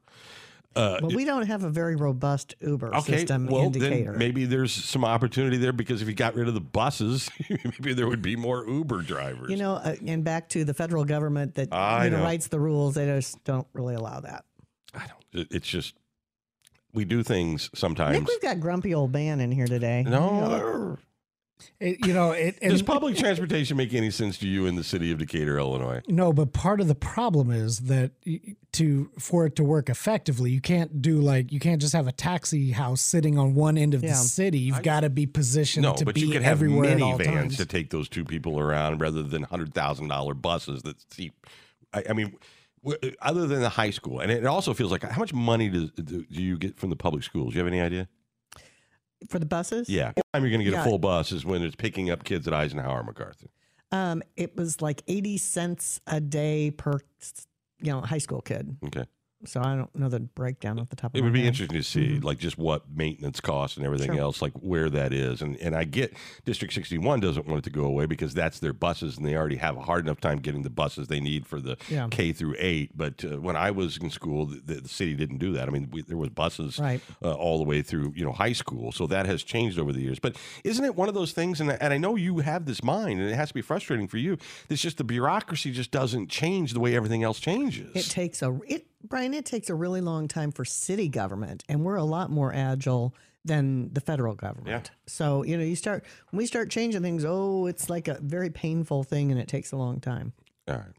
Uh, 0.77 0.99
Well, 1.03 1.15
we 1.15 1.25
don't 1.25 1.47
have 1.47 1.63
a 1.65 1.71
very 1.71 1.97
robust 1.97 2.55
Uber 2.61 2.93
system 3.03 3.47
well, 3.47 3.65
in 3.67 3.73
Decatur. 3.73 4.11
then 4.13 4.19
maybe 4.19 4.45
there's 4.45 4.73
some 4.73 5.05
opportunity 5.05 5.57
there 5.57 5.73
because 5.73 6.03
if 6.03 6.09
you 6.09 6.15
got 6.15 6.35
rid 6.35 6.49
of 6.49 6.55
the 6.55 6.61
buses, 6.61 7.31
maybe 7.51 7.95
there 7.95 8.09
would 8.09 8.23
be 8.23 8.37
more 8.37 8.67
Uber 8.67 9.03
drivers. 9.03 9.51
you 9.51 9.57
know, 9.57 9.75
uh, 9.75 9.95
and 10.07 10.25
back 10.25 10.49
to 10.51 10.65
the 10.65 10.75
federal 10.75 11.05
government 11.05 11.55
that 11.55 11.73
I 11.73 12.05
you 12.05 12.11
know, 12.11 12.19
know. 12.19 12.25
writes 12.25 12.49
the 12.49 12.59
rules, 12.61 12.95
they 12.95 13.07
just 13.07 13.43
don't 13.45 13.67
really 13.73 13.95
allow 13.95 14.21
that. 14.21 14.45
I 14.95 15.07
don't. 15.07 15.49
It's 15.51 15.69
just 15.69 15.95
we 16.93 17.05
do 17.05 17.23
things 17.23 17.71
sometimes. 17.75 18.11
I 18.11 18.15
think 18.15 18.29
we've 18.29 18.41
got 18.41 18.61
grumpy 18.61 18.95
old 18.95 19.13
man 19.13 19.41
in 19.41 19.51
here 19.51 19.67
today. 19.67 20.05
No, 20.07 20.97
It, 21.81 22.07
you 22.07 22.13
know, 22.13 22.33
it, 22.33 22.59
and, 22.63 22.73
does 22.73 22.83
public 22.83 23.17
transportation 23.17 23.77
make 23.77 23.95
any 23.95 24.11
sense 24.11 24.39
to 24.39 24.49
you 24.49 24.67
in 24.67 24.75
the 24.75 24.85
city 24.85 25.11
of 25.13 25.19
Decatur, 25.19 25.59
Illinois? 25.59 26.03
No, 26.09 26.33
but 26.33 26.53
part 26.53 26.81
of 26.81 26.89
the 26.89 26.95
problem 26.95 27.51
is 27.51 27.81
that 27.81 28.13
to 28.73 29.11
for 29.19 29.47
it 29.47 29.57
to 29.57 29.65
work 29.65 29.89
effectively, 29.89 30.51
you 30.51 30.61
can't 30.61 31.01
do 31.01 31.21
like 31.21 31.53
you 31.53 31.61
can't 31.61 31.81
just 31.81 31.93
have 31.93 32.07
a 32.07 32.13
taxi 32.13 32.73
house 32.73 33.01
sitting 33.01 33.39
on 33.39 33.55
one 33.55 33.79
end 33.79 33.95
of 33.95 34.03
Yeah. 34.03 34.11
the 34.11 34.15
city. 34.17 34.59
You've 34.59 34.83
got 34.83 35.01
to 35.01 35.11
be 35.11 35.27
positioned 35.27 35.85
No, 35.85 35.95
to 35.95 36.05
but 36.05 36.15
be 36.17 36.23
you 36.23 36.31
could 36.33 36.43
have 36.43 36.53
everywhere 36.59 36.91
at 36.91 36.99
minivans 36.99 37.25
times. 37.25 37.57
to 37.59 37.67
take 37.67 37.91
those 37.91 38.09
two 38.09 38.25
people 38.25 38.59
around 38.59 39.01
rather 39.01 39.23
than 39.23 39.45
hundred 39.45 39.75
thousand 39.75 40.09
dollar 40.09 40.35
buses 40.35 40.83
that 40.83 40.97
see. 41.13 41.33
I, 41.93 42.05
I 42.11 42.13
mean, 42.15 42.37
other 43.23 43.47
than 43.47 43.61
the 43.61 43.69
high 43.69 43.91
school, 43.91 44.21
and 44.21 44.31
it 44.31 44.45
also 44.45 44.75
feels 44.75 44.91
like 44.91 45.03
how 45.05 45.21
much 45.21 45.33
money 45.33 45.69
do, 45.69 45.89
do 45.91 46.25
do 46.25 46.43
you 46.43 46.59
get 46.59 46.79
from 46.79 46.91
the 46.91 46.97
public 46.97 47.23
schools? 47.23 47.53
Do 47.53 47.59
you 47.59 47.65
have 47.65 47.73
any 47.73 47.81
idea? 47.81 48.09
For 49.29 49.39
the 49.39 49.47
buses? 49.47 49.89
Yeah, 49.89 50.13
the 50.15 50.23
time 50.33 50.43
you're 50.43 50.51
going 50.51 50.61
to 50.61 50.65
get 50.65 50.75
Yeah. 50.75 50.83
a 50.83 50.89
full 50.89 50.99
bus 50.99 51.33
is 51.33 51.45
when 51.45 51.63
it's 51.63 51.77
picking 51.77 52.11
up 52.11 52.25
kids 52.25 52.47
at 52.47 52.55
Eisenhower 52.55 53.03
MacArthur. 53.03 53.49
Um, 53.93 54.23
it 54.37 54.57
was 54.57 54.83
like 54.83 55.03
80 55.07 55.39
cents 55.39 56.01
a 56.07 56.21
day 56.21 56.71
per, 56.71 56.99
you 57.81 57.93
know, 57.93 58.01
high 58.01 58.19
school 58.19 58.41
kid. 58.41 58.77
Okay. 58.87 59.05
So 59.47 59.61
I 59.63 59.75
don't 59.77 59.95
know 59.95 60.09
the 60.09 60.21
breakdown 60.21 60.79
off 60.79 60.89
the 60.89 60.97
top 60.97 61.15
of 61.15 61.19
It 61.19 61.23
would 61.23 61.33
be 61.33 61.41
head. 61.41 61.49
interesting 61.49 61.77
to 61.79 61.83
see, 61.85 62.19
like, 62.21 62.39
just 62.39 62.59
what 62.59 62.85
maintenance 62.95 63.41
costs 63.41 63.77
and 63.77 63.85
everything 63.87 64.13
Sure. 64.13 64.21
else, 64.21 64.41
like 64.43 64.53
where 64.55 64.89
that 64.91 65.13
is. 65.13 65.43
And 65.43 65.57
and 65.59 65.75
I 65.77 65.85
get 65.85 66.15
District 66.45 66.73
61 66.75 67.21
doesn't 67.21 67.47
want 67.47 67.59
it 67.59 67.65
to 67.65 67.71
go 67.71 67.85
away 67.85 68.07
because 68.07 68.35
that's 68.35 68.59
their 68.59 68.73
buses, 68.73 69.17
and 69.17 69.27
they 69.27 69.37
already 69.37 69.57
have 69.57 69.77
a 69.77 69.81
hard 69.83 70.05
enough 70.05 70.21
time 70.21 70.39
getting 70.39 70.63
the 70.63 70.71
buses 70.71 71.09
they 71.09 71.21
need 71.21 71.47
for 71.47 71.61
the 71.61 71.77
Yeah. 71.89 72.09
K 72.11 72.33
through 72.33 72.57
eight. 72.59 72.97
But 72.97 73.25
uh, 73.25 73.41
when 73.41 73.57
I 73.57 73.71
was 73.71 73.97
in 73.99 74.11
school, 74.11 74.47
the, 74.47 74.81
the 74.81 74.89
city 74.89 75.15
didn't 75.15 75.39
do 75.39 75.53
that. 75.53 75.69
I 75.69 75.71
mean, 75.73 75.89
we, 75.91 76.03
there 76.03 76.17
was 76.17 76.31
buses 76.31 76.79
Right. 76.79 77.01
uh, 77.23 77.33
all 77.33 77.59
the 77.59 77.65
way 77.65 77.83
through, 77.83 78.13
you 78.17 78.25
know, 78.25 78.33
high 78.33 78.53
school. 78.53 78.93
So 78.93 79.07
that 79.09 79.27
has 79.27 79.43
changed 79.43 79.79
over 79.79 79.93
the 79.93 80.01
years. 80.01 80.19
But 80.19 80.37
isn't 80.65 80.85
it 80.85 80.95
one 80.97 81.09
of 81.09 81.15
those 81.15 81.33
things? 81.33 81.61
And 81.61 81.71
and 81.71 81.93
I 81.93 81.99
know 81.99 82.17
you 82.17 82.39
have 82.39 82.65
this 82.67 82.83
mind, 82.83 83.21
and 83.21 83.29
it 83.31 83.35
has 83.35 83.49
to 83.49 83.55
be 83.55 83.63
frustrating 83.63 84.09
for 84.09 84.19
you. 84.19 84.39
It's 84.69 84.81
just 84.83 84.99
the 84.99 85.05
bureaucracy 85.05 85.71
just 85.73 85.91
doesn't 85.91 86.29
change 86.29 86.73
the 86.73 86.81
way 86.81 86.95
everything 86.97 87.23
else 87.23 87.41
changes. 87.41 87.91
It 87.95 88.11
takes 88.11 88.43
a 88.43 88.59
it 88.69 88.87
Brian. 89.05 89.35
It 89.35 89.45
takes 89.45 89.71
a 89.71 89.75
really 89.75 90.01
long 90.01 90.29
time 90.29 90.51
for 90.51 90.65
city 90.65 91.09
government, 91.09 91.65
and 91.69 91.85
we're 91.85 91.97
a 91.97 92.05
lot 92.05 92.31
more 92.31 92.53
agile 92.53 93.15
than 93.45 93.93
the 93.93 94.01
federal 94.01 94.35
government. 94.35 94.87
Yeah. 94.87 94.95
So 95.07 95.43
you 95.43 95.57
know, 95.57 95.65
you 95.65 95.77
start 95.77 96.05
when 96.31 96.39
we 96.39 96.47
start 96.47 96.71
changing 96.71 97.03
things. 97.03 97.25
Oh, 97.25 97.67
it's 97.67 97.91
like 97.91 98.09
a 98.09 98.19
very 98.21 98.51
painful 98.51 99.05
thing, 99.05 99.31
and 99.31 99.41
it 99.41 99.49
takes 99.49 99.73
a 99.73 99.77
long 99.77 100.01
time. 100.01 100.33
All 100.67 100.77
right. 100.77 100.95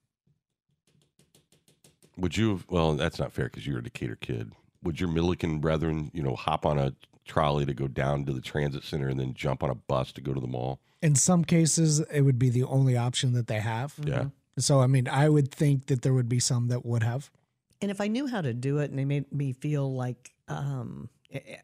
Would 2.18 2.38
you 2.38 2.52
have, 2.52 2.66
well, 2.70 2.94
that's 2.94 3.20
not 3.20 3.34
fair 3.34 3.46
because 3.46 3.68
you're 3.68 3.80
a 3.80 3.84
Decatur 3.84 4.16
kid. 4.16 4.54
Would 4.84 5.02
your 5.02 5.10
Millikin 5.10 5.60
brethren, 5.60 6.12
you 6.14 6.24
know, 6.24 6.36
hop 6.36 6.66
on 6.66 6.78
a 6.80 6.94
trolley 7.26 7.66
to 7.66 7.74
go 7.74 7.88
down 7.88 8.24
to 8.26 8.32
the 8.32 8.40
transit 8.40 8.84
center 8.84 9.10
and 9.10 9.20
then 9.20 9.34
jump 9.34 9.64
on 9.64 9.70
a 9.70 9.76
bus 9.76 10.14
to 10.14 10.22
go 10.22 10.34
to 10.34 10.40
the 10.40 10.48
mall? 10.48 10.80
In 11.02 11.16
some 11.16 11.44
cases, 11.44 12.00
it 12.00 12.22
would 12.22 12.40
be 12.40 12.50
the 12.50 12.64
only 12.64 12.96
option 12.96 13.34
that 13.34 13.48
they 13.48 13.60
have. 13.60 13.96
Yeah. 14.06 14.28
So, 14.58 14.80
I 14.80 14.88
mean, 14.88 15.10
I 15.10 15.28
would 15.28 15.52
think 15.52 15.88
that 15.88 16.04
there 16.04 16.14
would 16.14 16.30
be 16.30 16.40
some 16.40 16.70
that 16.70 16.86
would 16.86 17.04
have. 17.04 17.30
And 17.86 17.92
if 17.92 18.02
I 18.02 18.08
knew 18.08 18.26
how 18.26 18.42
to 18.42 18.52
do 18.52 18.80
it, 18.80 18.90
and 18.90 18.98
they 18.98 19.06
made 19.06 19.32
me 19.32 19.54
feel 19.54 19.94
like, 19.94 20.34
um, 20.48 21.08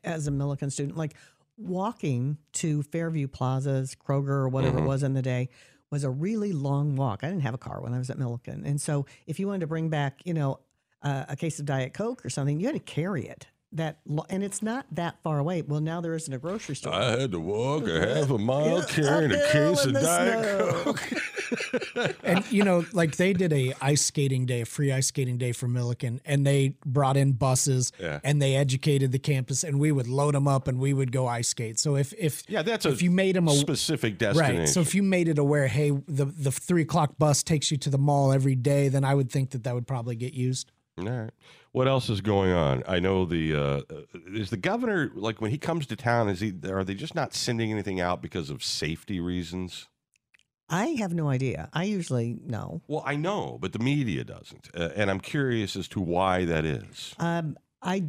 as 0.04 0.28
a 0.28 0.32
Millikin 0.32 0.72
student, 0.72 0.96
like 0.96 1.16
walking 1.58 2.38
to 2.54 2.84
Fairview 2.84 3.28
Plazas, 3.28 3.96
Kroger, 3.96 4.28
or 4.30 4.50
whatever 4.50 4.78
Mm-hmm. 4.78 4.86
it 4.86 4.88
was 4.88 5.02
in 5.02 5.14
the 5.16 5.24
day, 5.24 5.50
was 5.90 6.04
a 6.04 6.12
really 6.12 6.52
long 6.54 6.96
walk. 6.96 7.24
I 7.24 7.28
didn't 7.30 7.42
have 7.42 7.56
a 7.56 7.58
car 7.58 7.82
when 7.82 7.92
I 7.92 7.98
was 7.98 8.12
at 8.12 8.20
Millikin, 8.20 8.64
and 8.68 8.80
so 8.80 9.08
if 9.26 9.40
you 9.40 9.48
wanted 9.48 9.62
to 9.62 9.68
bring 9.68 9.90
back, 9.90 10.22
you 10.24 10.36
know, 10.36 10.60
uh, 11.02 11.26
a 11.28 11.36
case 11.36 11.58
of 11.60 11.66
Diet 11.66 11.96
Coke 11.96 12.24
or 12.24 12.30
something, 12.30 12.60
you 12.60 12.68
had 12.68 12.76
to 12.76 12.80
carry 12.80 13.26
it. 13.28 13.48
That 13.74 13.98
lo- 14.06 14.26
and 14.30 14.44
it's 14.44 14.62
not 14.62 14.86
that 14.92 15.16
far 15.24 15.40
away. 15.40 15.62
Well, 15.64 15.80
now 15.80 16.02
there 16.02 16.14
isn't 16.14 16.32
a 16.32 16.38
grocery 16.38 16.76
store. 16.76 16.94
I 16.94 17.20
had 17.22 17.32
to 17.32 17.40
walk 17.40 17.88
a 17.88 18.00
half 18.16 18.30
a 18.30 18.38
mile 18.38 18.80
Yeah, 18.80 18.86
carrying 18.90 19.32
a 19.32 19.52
case 19.52 19.86
of 19.86 19.94
Diet 19.94 20.44
snow. 20.44 20.72
Coke. 20.84 21.14
And, 22.24 22.50
you 22.52 22.64
know, 22.64 22.86
like 22.94 23.18
they 23.18 23.34
did 23.34 23.52
a 23.54 23.74
ice 23.82 24.02
skating 24.04 24.46
day, 24.46 24.62
a 24.62 24.66
free 24.66 24.92
ice 24.92 25.08
skating 25.08 25.38
day 25.38 25.52
for 25.52 25.68
Millikin, 25.68 26.20
and 26.26 26.46
they 26.46 26.76
brought 26.86 27.18
in 27.18 27.34
buses 27.34 27.92
Yeah. 28.00 28.20
and 28.24 28.42
they 28.42 28.56
educated 28.56 29.12
the 29.12 29.20
campus, 29.20 29.64
and 29.64 29.80
we 29.80 29.92
would 29.92 30.08
load 30.08 30.36
them 30.36 30.48
up 30.48 30.68
and 30.68 30.80
we 30.80 30.94
would 30.94 31.12
go 31.12 31.28
ice 31.28 31.50
skate. 31.50 31.80
So 31.80 31.96
if, 31.96 32.14
if, 32.18 32.44
Yeah, 32.48 32.62
that's 32.62 32.86
if 32.86 33.02
you 33.02 33.12
made 33.12 33.36
them 33.36 33.48
a, 33.48 33.52
specific 33.52 34.18
destination. 34.18 34.60
Right. 34.60 34.70
So 34.70 34.82
if 34.82 34.96
you 34.96 35.04
made 35.04 35.28
it 35.28 35.38
aware, 35.38 35.68
hey, 35.68 35.92
the 35.92 36.26
the 36.26 36.52
three 36.52 36.82
o'clock 36.84 37.18
bus 37.18 37.44
takes 37.44 37.72
you 37.72 37.78
to 37.78 37.90
the 37.90 37.98
mall 37.98 38.32
every 38.32 38.56
day, 38.56 38.88
then 38.90 39.04
I 39.04 39.14
would 39.16 39.32
think 39.32 39.52
that 39.52 39.64
that 39.64 39.74
would 39.74 39.88
probably 39.88 40.16
get 40.16 40.34
used. 40.34 40.72
All 40.98 41.06
right. 41.06 41.32
What 41.72 41.88
else 41.88 42.10
is 42.10 42.20
going 42.20 42.52
on? 42.52 42.84
I 42.86 43.00
know 43.00 43.26
the 43.26 43.56
uh, 43.56 43.60
uh, 43.60 43.82
is 44.34 44.50
the 44.50 44.58
governor 44.58 45.10
like 45.16 45.40
when 45.40 45.50
he 45.52 45.58
comes 45.58 45.86
to 45.88 45.96
town. 45.96 46.28
Is 46.28 46.42
he 46.42 46.54
are 46.70 46.84
they 46.84 46.94
just 46.96 47.16
not 47.16 47.34
sending 47.34 47.72
anything 47.72 48.02
out 48.02 48.22
because 48.22 48.50
of 48.50 48.62
safety 48.64 49.20
reasons? 49.22 49.88
I 50.72 50.88
have 51.00 51.14
no 51.14 51.30
idea. 51.30 51.70
I 51.74 51.84
usually 51.84 52.40
know. 52.46 52.82
Well, 52.88 53.04
I 53.06 53.16
know, 53.16 53.58
but 53.62 53.74
the 53.74 53.80
media 53.80 54.24
doesn't, 54.24 54.70
uh, 54.76 54.90
and 54.96 55.12
I'm 55.12 55.20
curious 55.20 55.76
as 55.76 55.88
to 55.90 56.00
why 56.00 56.46
that 56.46 56.66
is. 56.66 57.14
Um, 57.20 57.58
I 57.82 58.06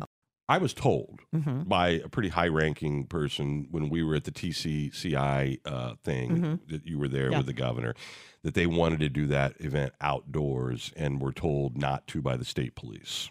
I 0.48 0.58
was 0.58 0.72
told 0.74 1.20
mhm. 1.34 1.66
by 1.68 1.88
a 1.90 2.08
pretty 2.08 2.28
high-ranking 2.28 3.06
person 3.06 3.66
when 3.70 3.88
we 3.88 4.02
were 4.02 4.14
at 4.14 4.24
the 4.24 4.30
TCCI 4.32 5.60
uh, 5.64 5.94
thing 6.04 6.60
that 6.68 6.86
you 6.86 6.98
were 6.98 7.08
there 7.08 7.24
Mm-hmm. 7.24 7.32
Yeah. 7.32 7.38
with 7.38 7.46
the 7.46 7.52
governor 7.52 7.94
that 8.42 8.54
they 8.54 8.66
wanted 8.66 9.00
to 9.00 9.08
do 9.08 9.26
that 9.28 9.54
event 9.60 9.92
outdoors 10.00 10.92
and 10.96 11.20
were 11.20 11.32
told 11.32 11.76
not 11.78 12.06
to 12.08 12.20
by 12.22 12.36
the 12.36 12.44
state 12.44 12.74
police, 12.74 13.30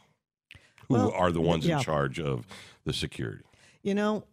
who 0.87 0.95
Well, 0.95 1.11
are 1.11 1.31
the 1.31 1.41
ones 1.41 1.65
yeah. 1.65 1.77
in 1.77 1.83
charge 1.83 2.19
of 2.19 2.47
the 2.85 2.93
security. 2.93 3.43
You 3.83 3.93
know, 3.95 4.23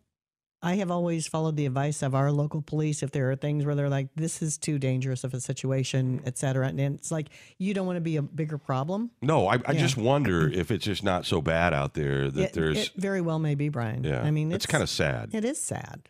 I 0.61 0.75
have 0.77 0.91
always 0.91 1.29
followed 1.29 1.57
the 1.57 1.67
advice 1.67 2.03
of 2.03 2.17
our 2.17 2.33
local 2.33 2.62
police 2.62 3.05
if 3.05 3.12
there 3.12 3.31
are 3.31 3.37
things 3.37 3.65
where 3.65 3.77
they're 3.77 3.88
like, 3.88 4.09
this 4.17 4.43
is 4.43 4.59
too 4.59 4.79
dangerous 4.79 5.23
of 5.23 5.33
a 5.33 5.41
situation, 5.41 6.21
et 6.27 6.37
cetera. 6.37 6.67
And 6.67 6.81
it's 6.81 7.12
like, 7.12 7.29
you 7.59 7.75
don't 7.75 7.87
want 7.87 7.97
to 7.97 8.00
be 8.00 8.17
a 8.17 8.23
bigger 8.23 8.59
problem. 8.59 9.12
No, 9.23 9.47
I, 9.47 9.55
I 9.67 9.73
Yeah. 9.73 9.75
just 9.75 9.97
wonder 9.97 10.49
if 10.49 10.73
it's 10.73 10.85
just 10.85 11.05
not 11.05 11.27
so 11.27 11.41
bad 11.41 11.73
out 11.73 11.95
there 11.95 12.29
that 12.31 12.43
it, 12.43 12.53
there's. 12.55 12.77
it 12.77 12.93
very 12.97 13.21
well 13.21 13.38
may 13.38 13.55
be, 13.55 13.69
Brian. 13.69 14.03
yeah, 14.03 14.21
I 14.23 14.33
mean, 14.33 14.50
it's 14.50 14.67
kind 14.67 14.83
of 14.83 14.91
sad. 14.91 15.31
it 15.33 15.45
is 15.45 15.61
sad. 15.61 16.09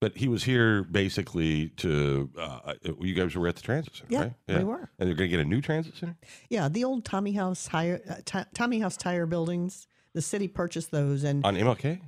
But 0.00 0.16
he 0.16 0.26
was 0.28 0.44
here 0.44 0.82
basically 0.84 1.68
to. 1.78 2.30
Uh, 2.38 2.74
you 3.00 3.14
guys 3.14 3.34
were 3.36 3.46
at 3.48 3.54
the 3.56 3.62
transit 3.62 3.94
center, 3.96 4.06
Yeah, 4.08 4.20
right? 4.54 4.58
we 4.58 4.64
were. 4.64 4.90
And 4.98 5.08
they're 5.08 5.14
going 5.16 5.30
to 5.30 5.36
get 5.36 5.40
a 5.40 5.48
new 5.48 5.60
transit 5.60 5.96
center. 5.96 6.16
Yeah, 6.48 6.68
the 6.68 6.82
old 6.84 7.04
Tommy 7.04 7.32
House 7.32 7.64
tire, 7.66 8.00
uh, 8.34 8.44
Tommy 8.54 8.80
House 8.80 8.96
tire 8.96 9.26
buildings. 9.26 9.86
The 10.14 10.22
city 10.22 10.46
purchased 10.48 10.90
those, 10.90 11.22
and 11.24 11.44
on 11.44 11.54
MLK. 11.56 12.00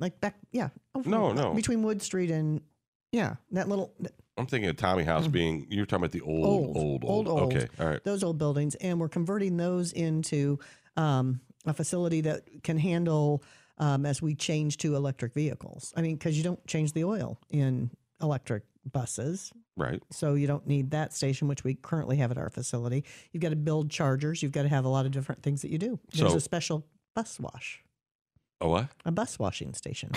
Like 0.00 0.20
back, 0.20 0.36
yeah, 0.50 0.70
over- 0.94 1.08
No, 1.08 1.32
no. 1.32 1.54
between 1.54 1.82
Wood 1.82 2.02
Street 2.02 2.30
and 2.30 2.60
yeah, 3.12 3.36
that 3.52 3.68
little 3.68 3.92
I'm 4.36 4.46
thinking 4.46 4.70
of 4.70 4.76
Tommy 4.76 5.04
House 5.04 5.26
being. 5.28 5.66
You're 5.68 5.84
talking 5.84 6.04
about 6.04 6.12
the 6.12 6.22
old, 6.22 6.44
Mm. 6.44 6.76
Old, 6.76 6.76
old, 6.76 7.04
old, 7.04 7.28
old. 7.28 7.54
Okay, 7.54 7.68
all 7.78 7.86
right. 7.86 8.02
those 8.04 8.22
old 8.24 8.38
buildings, 8.38 8.74
and 8.76 8.98
we're 8.98 9.08
converting 9.08 9.56
those 9.58 9.92
into 9.92 10.58
um, 10.96 11.40
a 11.66 11.74
facility 11.74 12.22
that 12.22 12.62
can 12.62 12.78
handle 12.78 13.42
um, 13.78 14.06
as 14.06 14.20
we 14.22 14.34
change 14.34 14.76
to 14.78 14.94
electric 14.96 15.34
vehicles. 15.34 15.92
I 15.96 16.02
mean, 16.02 16.14
because 16.16 16.36
you 16.38 16.42
don't 16.44 16.64
change 16.66 16.92
the 16.94 17.04
oil 17.04 17.38
in 17.50 17.90
electric 18.22 18.62
buses, 18.90 19.52
Right. 19.76 20.02
so 20.10 20.34
you 20.34 20.46
don't 20.46 20.66
need 20.66 20.90
that 20.92 21.12
station, 21.14 21.48
which 21.48 21.64
we 21.64 21.74
currently 21.74 22.16
have 22.18 22.30
at 22.30 22.38
our 22.38 22.48
facility. 22.50 23.04
You've 23.32 23.42
got 23.42 23.50
to 23.50 23.56
build 23.56 23.90
chargers. 23.90 24.42
You've 24.42 24.52
got 24.52 24.62
to 24.62 24.68
have 24.68 24.84
a 24.84 24.88
lot 24.88 25.04
of 25.06 25.12
different 25.12 25.42
things 25.42 25.62
that 25.62 25.70
you 25.70 25.78
do. 25.78 25.98
There's 26.12 26.30
So- 26.32 26.36
a 26.36 26.40
special 26.40 26.86
bus 27.14 27.38
wash, 27.40 27.82
Oh 28.62 28.68
what? 28.68 28.88
a 29.06 29.10
bus 29.10 29.38
washing 29.38 29.72
station. 29.74 30.10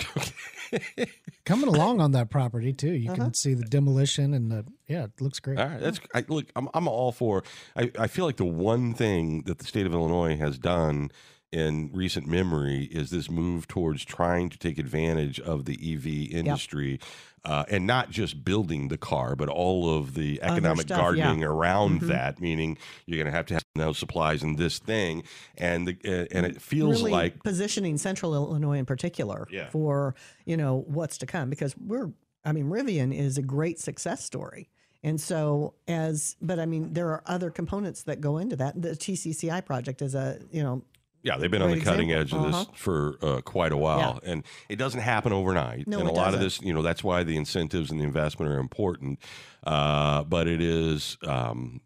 Coming 1.46 1.68
along 1.68 2.00
on 2.00 2.12
that 2.12 2.30
property 2.30 2.72
too, 2.72 2.92
you 2.92 3.10
Uh-huh. 3.10 3.24
can 3.24 3.34
see 3.34 3.54
the 3.54 3.64
demolition 3.64 4.34
and 4.34 4.50
the 4.50 4.64
yeah, 4.86 5.04
it 5.04 5.20
looks 5.20 5.40
great. 5.40 5.58
All 5.58 5.66
right, 5.66 5.80
that's 5.80 6.00
I, 6.14 6.24
look. 6.28 6.46
I'm 6.56 6.68
I'm 6.74 6.86
all 6.88 7.12
for. 7.12 7.42
I, 7.76 7.90
I 7.98 8.06
feel 8.06 8.26
like 8.26 8.36
the 8.36 8.44
one 8.44 8.92
thing 8.94 9.42
that 9.46 9.58
the 9.58 9.64
state 9.64 9.86
of 9.86 9.94
Illinois 9.94 10.36
has 10.36 10.58
done 10.58 11.10
in 11.54 11.88
recent 11.92 12.26
memory 12.26 12.84
is 12.90 13.10
this 13.10 13.30
move 13.30 13.68
towards 13.68 14.04
trying 14.04 14.50
to 14.50 14.58
take 14.58 14.76
advantage 14.78 15.38
of 15.38 15.64
the 15.66 15.74
EV 15.94 16.32
industry, 16.36 16.98
uh, 17.44 17.64
and 17.70 17.86
not 17.86 18.10
just 18.10 18.44
building 18.44 18.88
the 18.88 18.96
car, 18.98 19.36
but 19.36 19.48
all 19.48 19.96
of 19.96 20.14
the 20.14 20.42
economic 20.42 20.86
stuff, 20.86 20.96
yeah. 20.98 21.02
gardening 21.24 21.44
around 21.44 22.00
Mhm. 22.00 22.08
that. 22.08 22.40
Meaning 22.40 22.76
you're 23.06 23.16
going 23.18 23.26
to 23.30 23.36
have 23.36 23.46
to 23.46 23.54
have 23.54 23.62
those 23.76 23.98
supplies 23.98 24.42
in 24.42 24.56
this 24.56 24.78
thing, 24.80 25.22
and 25.56 25.86
the 25.86 25.96
uh, 26.04 26.26
and 26.36 26.44
it 26.44 26.60
feels 26.60 26.98
really 27.00 27.12
like 27.12 27.42
positioning 27.44 27.98
Central 27.98 28.34
Illinois 28.34 28.78
in 28.78 28.86
particular 28.86 29.46
Yeah. 29.50 29.68
for 29.70 30.14
you 30.44 30.56
know 30.56 30.84
what's 30.88 31.18
to 31.18 31.26
come 31.26 31.50
because 31.50 31.76
we're 31.78 32.10
I 32.44 32.52
mean 32.52 32.66
Rivian 32.68 33.14
is 33.16 33.38
a 33.38 33.42
great 33.42 33.78
success 33.78 34.24
story 34.24 34.68
And 35.04 35.20
so, 35.20 35.74
as 35.86 36.34
but 36.40 36.58
I 36.58 36.64
mean, 36.64 36.94
there 36.94 37.08
are 37.08 37.22
other 37.26 37.50
components 37.50 38.04
that 38.04 38.22
go 38.22 38.38
into 38.38 38.56
that. 38.56 38.80
The 38.80 38.96
TCCI 38.96 39.60
project 39.60 40.00
is 40.00 40.14
a 40.14 40.38
you 40.50 40.62
know 40.62 40.82
Yeah, 41.24 41.38
they've 41.38 41.50
been 41.50 41.62
on 41.62 41.70
the 41.70 41.80
cutting 41.80 42.10
example. 42.10 42.44
edge 42.44 42.46
of 42.46 42.52
this 42.52 42.62
Uh-huh. 42.62 42.72
for 42.76 43.18
uh, 43.22 43.40
quite 43.40 43.72
a 43.72 43.76
while, 43.78 44.20
and 44.22 44.44
it 44.68 44.76
doesn't 44.76 45.00
happen 45.00 45.32
overnight. 45.32 45.88
No, 45.88 45.98
and 45.98 46.08
a 46.08 46.12
lot 46.12 46.28
of 46.28 46.34
doesn't. 46.34 46.42
this, 46.42 46.60
you 46.62 46.72
know, 46.74 46.82
that's 46.82 47.02
why 47.02 47.24
the 47.24 47.36
incentives 47.36 47.90
and 47.90 47.98
the 47.98 48.04
investment 48.04 48.52
are 48.52 48.58
important. 48.58 49.18
Uh, 49.66 50.22
but 50.24 50.46
it 50.46 50.60
is. 50.60 51.16
Um, 51.26 51.80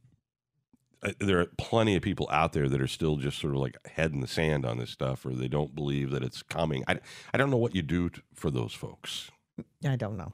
uh, 1.05 1.13
there 1.21 1.39
are 1.39 1.47
plenty 1.57 1.95
of 1.95 2.03
people 2.03 2.29
out 2.33 2.53
there 2.53 2.69
that 2.69 2.81
are 2.81 2.89
still 2.89 3.15
just 3.17 3.39
sort 3.39 3.55
of 3.55 3.61
like 3.61 3.77
head 3.87 4.13
in 4.13 4.21
the 4.21 4.27
sand 4.27 4.67
on 4.67 4.79
this 4.79 4.91
stuff, 4.91 5.25
or 5.25 5.33
they 5.33 5.47
don't 5.47 5.73
believe 5.73 6.11
that 6.11 6.25
it's 6.25 6.43
coming. 6.43 6.83
I, 6.89 6.99
I 7.33 7.39
don't 7.39 7.51
know 7.51 7.57
what 7.57 7.77
you 7.77 7.83
do 7.83 8.11
t- 8.11 8.21
for 8.35 8.51
those 8.51 8.75
folks. 8.75 9.31
I 9.87 9.95
don't 9.95 10.17
know. 10.17 10.33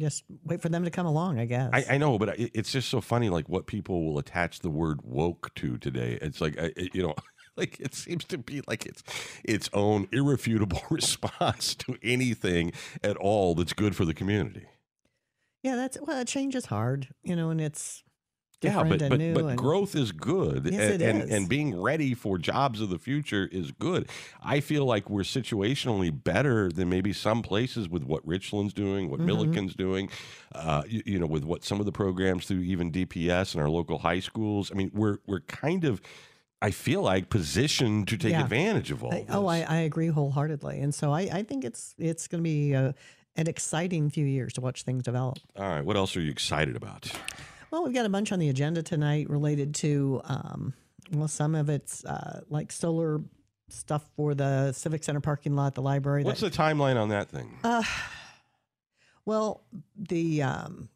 Just 0.00 0.24
wait 0.44 0.60
for 0.60 0.68
them 0.68 0.84
to 0.84 0.90
come 0.90 1.06
along, 1.06 1.38
I 1.38 1.44
guess. 1.46 1.70
I, 1.72 1.84
I 1.90 1.98
know, 1.98 2.18
but 2.18 2.30
it, 2.38 2.50
it's 2.54 2.72
just 2.72 2.88
so 2.90 3.00
funny, 3.00 3.28
like 3.30 3.48
what 3.48 3.66
people 3.66 4.04
will 4.04 4.18
attach 4.18 4.60
the 4.60 4.70
word 4.70 5.00
woke 5.02 5.54
to 5.56 5.78
today. 5.78 6.18
It's 6.20 6.40
like, 6.40 6.58
I, 6.60 6.72
you 6.92 7.02
know, 7.02 7.14
like 7.56 7.78
it 7.80 7.94
seems 7.94 8.24
to 8.26 8.38
be 8.38 8.62
like 8.66 8.86
it's 8.86 9.02
its 9.44 9.68
own 9.72 10.08
irrefutable 10.12 10.82
response 10.90 11.74
to 11.76 11.96
anything 12.02 12.72
at 13.02 13.16
all 13.16 13.54
that's 13.54 13.72
good 13.72 13.94
for 13.96 14.04
the 14.04 14.14
community. 14.14 14.66
yeah, 15.62 15.76
that's 15.76 15.98
well, 16.00 16.24
change 16.24 16.54
is 16.54 16.66
hard, 16.66 17.08
you 17.22 17.36
know, 17.36 17.50
and 17.50 17.60
it's 17.60 18.02
Yeah, 18.62 18.70
different 18.82 18.90
but 18.90 19.02
and 19.02 19.10
but, 19.10 19.18
new. 19.18 19.34
but 19.34 19.44
and, 19.46 19.58
growth 19.58 19.94
is 19.94 20.12
good, 20.12 20.66
Yes, 20.66 20.92
and, 20.92 21.02
it 21.02 21.08
and 21.08 21.22
is. 21.24 21.30
and 21.30 21.48
being 21.48 21.80
ready 21.80 22.14
for 22.14 22.38
jobs 22.38 22.80
of 22.80 22.88
the 22.90 22.98
future 22.98 23.48
is 23.52 23.70
good. 23.72 24.08
I 24.42 24.60
feel 24.60 24.84
like 24.86 25.10
we're 25.10 25.22
situationally 25.22 26.10
better 26.12 26.70
than 26.70 26.88
maybe 26.88 27.12
some 27.12 27.42
places 27.42 27.88
with 27.88 28.02
what 28.04 28.26
Richland's 28.26 28.72
doing, 28.72 29.10
what 29.10 29.20
Mhm. 29.20 29.26
Millikin's 29.26 29.74
doing, 29.74 30.08
uh, 30.54 30.82
you, 30.88 31.02
you 31.06 31.18
know, 31.18 31.26
with 31.26 31.44
what 31.44 31.64
some 31.64 31.80
of 31.80 31.86
the 31.86 31.92
programs 31.92 32.46
through 32.46 32.60
even 32.60 32.90
DPS 32.90 33.54
and 33.54 33.62
our 33.62 33.68
local 33.70 33.98
high 33.98 34.20
schools. 34.20 34.70
I 34.72 34.74
mean, 34.74 34.90
we're 34.94 35.18
we're 35.26 35.40
kind 35.40 35.84
of, 35.84 36.00
I 36.62 36.70
feel 36.70 37.02
like, 37.02 37.28
positioned 37.28 38.08
to 38.08 38.16
take 38.16 38.32
Yeah. 38.32 38.42
advantage 38.44 38.90
of 38.92 39.02
all. 39.04 39.12
I- 39.12 39.26
oh, 39.28 39.46
I. 39.46 39.58
I 39.62 39.76
agree 39.80 40.08
wholeheartedly, 40.08 40.80
and 40.80 40.94
so 40.94 41.12
I, 41.12 41.22
I 41.22 41.42
think 41.42 41.64
it's 41.64 41.94
it's 41.98 42.28
going 42.28 42.38
to 42.42 42.48
be 42.48 42.74
uh 42.74 42.92
an 43.36 43.48
exciting 43.48 44.10
few 44.10 44.26
years 44.26 44.52
to 44.54 44.60
watch 44.60 44.82
things 44.84 45.02
develop. 45.02 45.38
all 45.56 45.64
right. 45.66 45.84
What 45.84 45.96
else 45.96 46.16
are 46.16 46.20
you 46.20 46.30
excited 46.30 46.76
about? 46.76 47.10
Well, 47.70 47.82
we've 47.84 47.94
got 47.94 48.04
a 48.04 48.10
bunch 48.10 48.30
on 48.30 48.38
the 48.38 48.50
agenda 48.50 48.82
tonight 48.82 49.30
related 49.30 49.74
to, 49.76 50.20
um, 50.24 50.74
well, 51.12 51.28
some 51.28 51.54
of 51.54 51.70
it's 51.70 52.04
uh, 52.04 52.42
like 52.50 52.70
solar 52.70 53.22
stuff 53.70 54.04
for 54.16 54.34
the 54.34 54.72
Civic 54.72 55.02
Center 55.02 55.20
parking 55.20 55.56
lot, 55.56 55.74
the 55.74 55.80
library. 55.80 56.22
What's 56.24 56.40
that, 56.42 56.52
the 56.52 56.58
timeline 56.62 57.00
on 57.00 57.08
that 57.08 57.30
thing? 57.30 57.58
uh, 57.64 57.82
well, 59.24 59.62
the 59.96 60.42
um, 60.42 60.88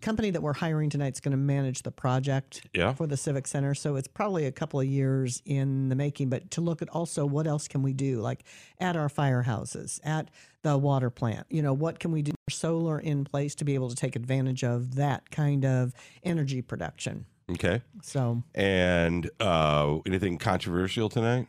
company 0.00 0.30
that 0.30 0.42
we're 0.42 0.52
hiring 0.54 0.90
tonight 0.90 1.14
is 1.14 1.20
going 1.20 1.32
to 1.32 1.36
manage 1.38 1.82
the 1.82 1.90
project 1.90 2.66
Yeah. 2.74 2.92
for 2.94 3.06
the 3.06 3.16
Civic 3.16 3.46
Center. 3.46 3.74
So 3.74 3.96
it's 3.96 4.08
probably 4.08 4.46
a 4.46 4.52
couple 4.52 4.78
of 4.80 4.86
years 4.86 5.42
in 5.44 5.88
the 5.88 5.94
making, 5.96 6.28
but 6.28 6.50
to 6.52 6.60
look 6.60 6.82
at 6.82 6.88
also 6.90 7.26
what 7.26 7.46
else 7.46 7.66
can 7.68 7.82
we 7.82 7.92
do, 7.92 8.20
like 8.20 8.44
at 8.78 8.96
our 8.96 9.08
firehouses, 9.08 10.00
at 10.04 10.30
the 10.62 10.78
water 10.78 11.10
plant, 11.10 11.46
you 11.50 11.62
know, 11.62 11.72
what 11.72 11.98
can 11.98 12.12
we 12.12 12.22
do 12.22 12.32
solar 12.50 12.98
in 12.98 13.24
place 13.24 13.54
to 13.56 13.64
be 13.64 13.74
able 13.74 13.88
to 13.88 13.96
take 13.96 14.14
advantage 14.16 14.62
of 14.64 14.94
that 14.96 15.30
kind 15.30 15.64
of 15.64 15.92
energy 16.22 16.62
production? 16.62 17.26
Okay. 17.50 17.82
So, 18.02 18.42
And 18.54 19.28
uh, 19.40 19.98
anything 20.06 20.38
controversial 20.38 21.08
tonight? 21.08 21.46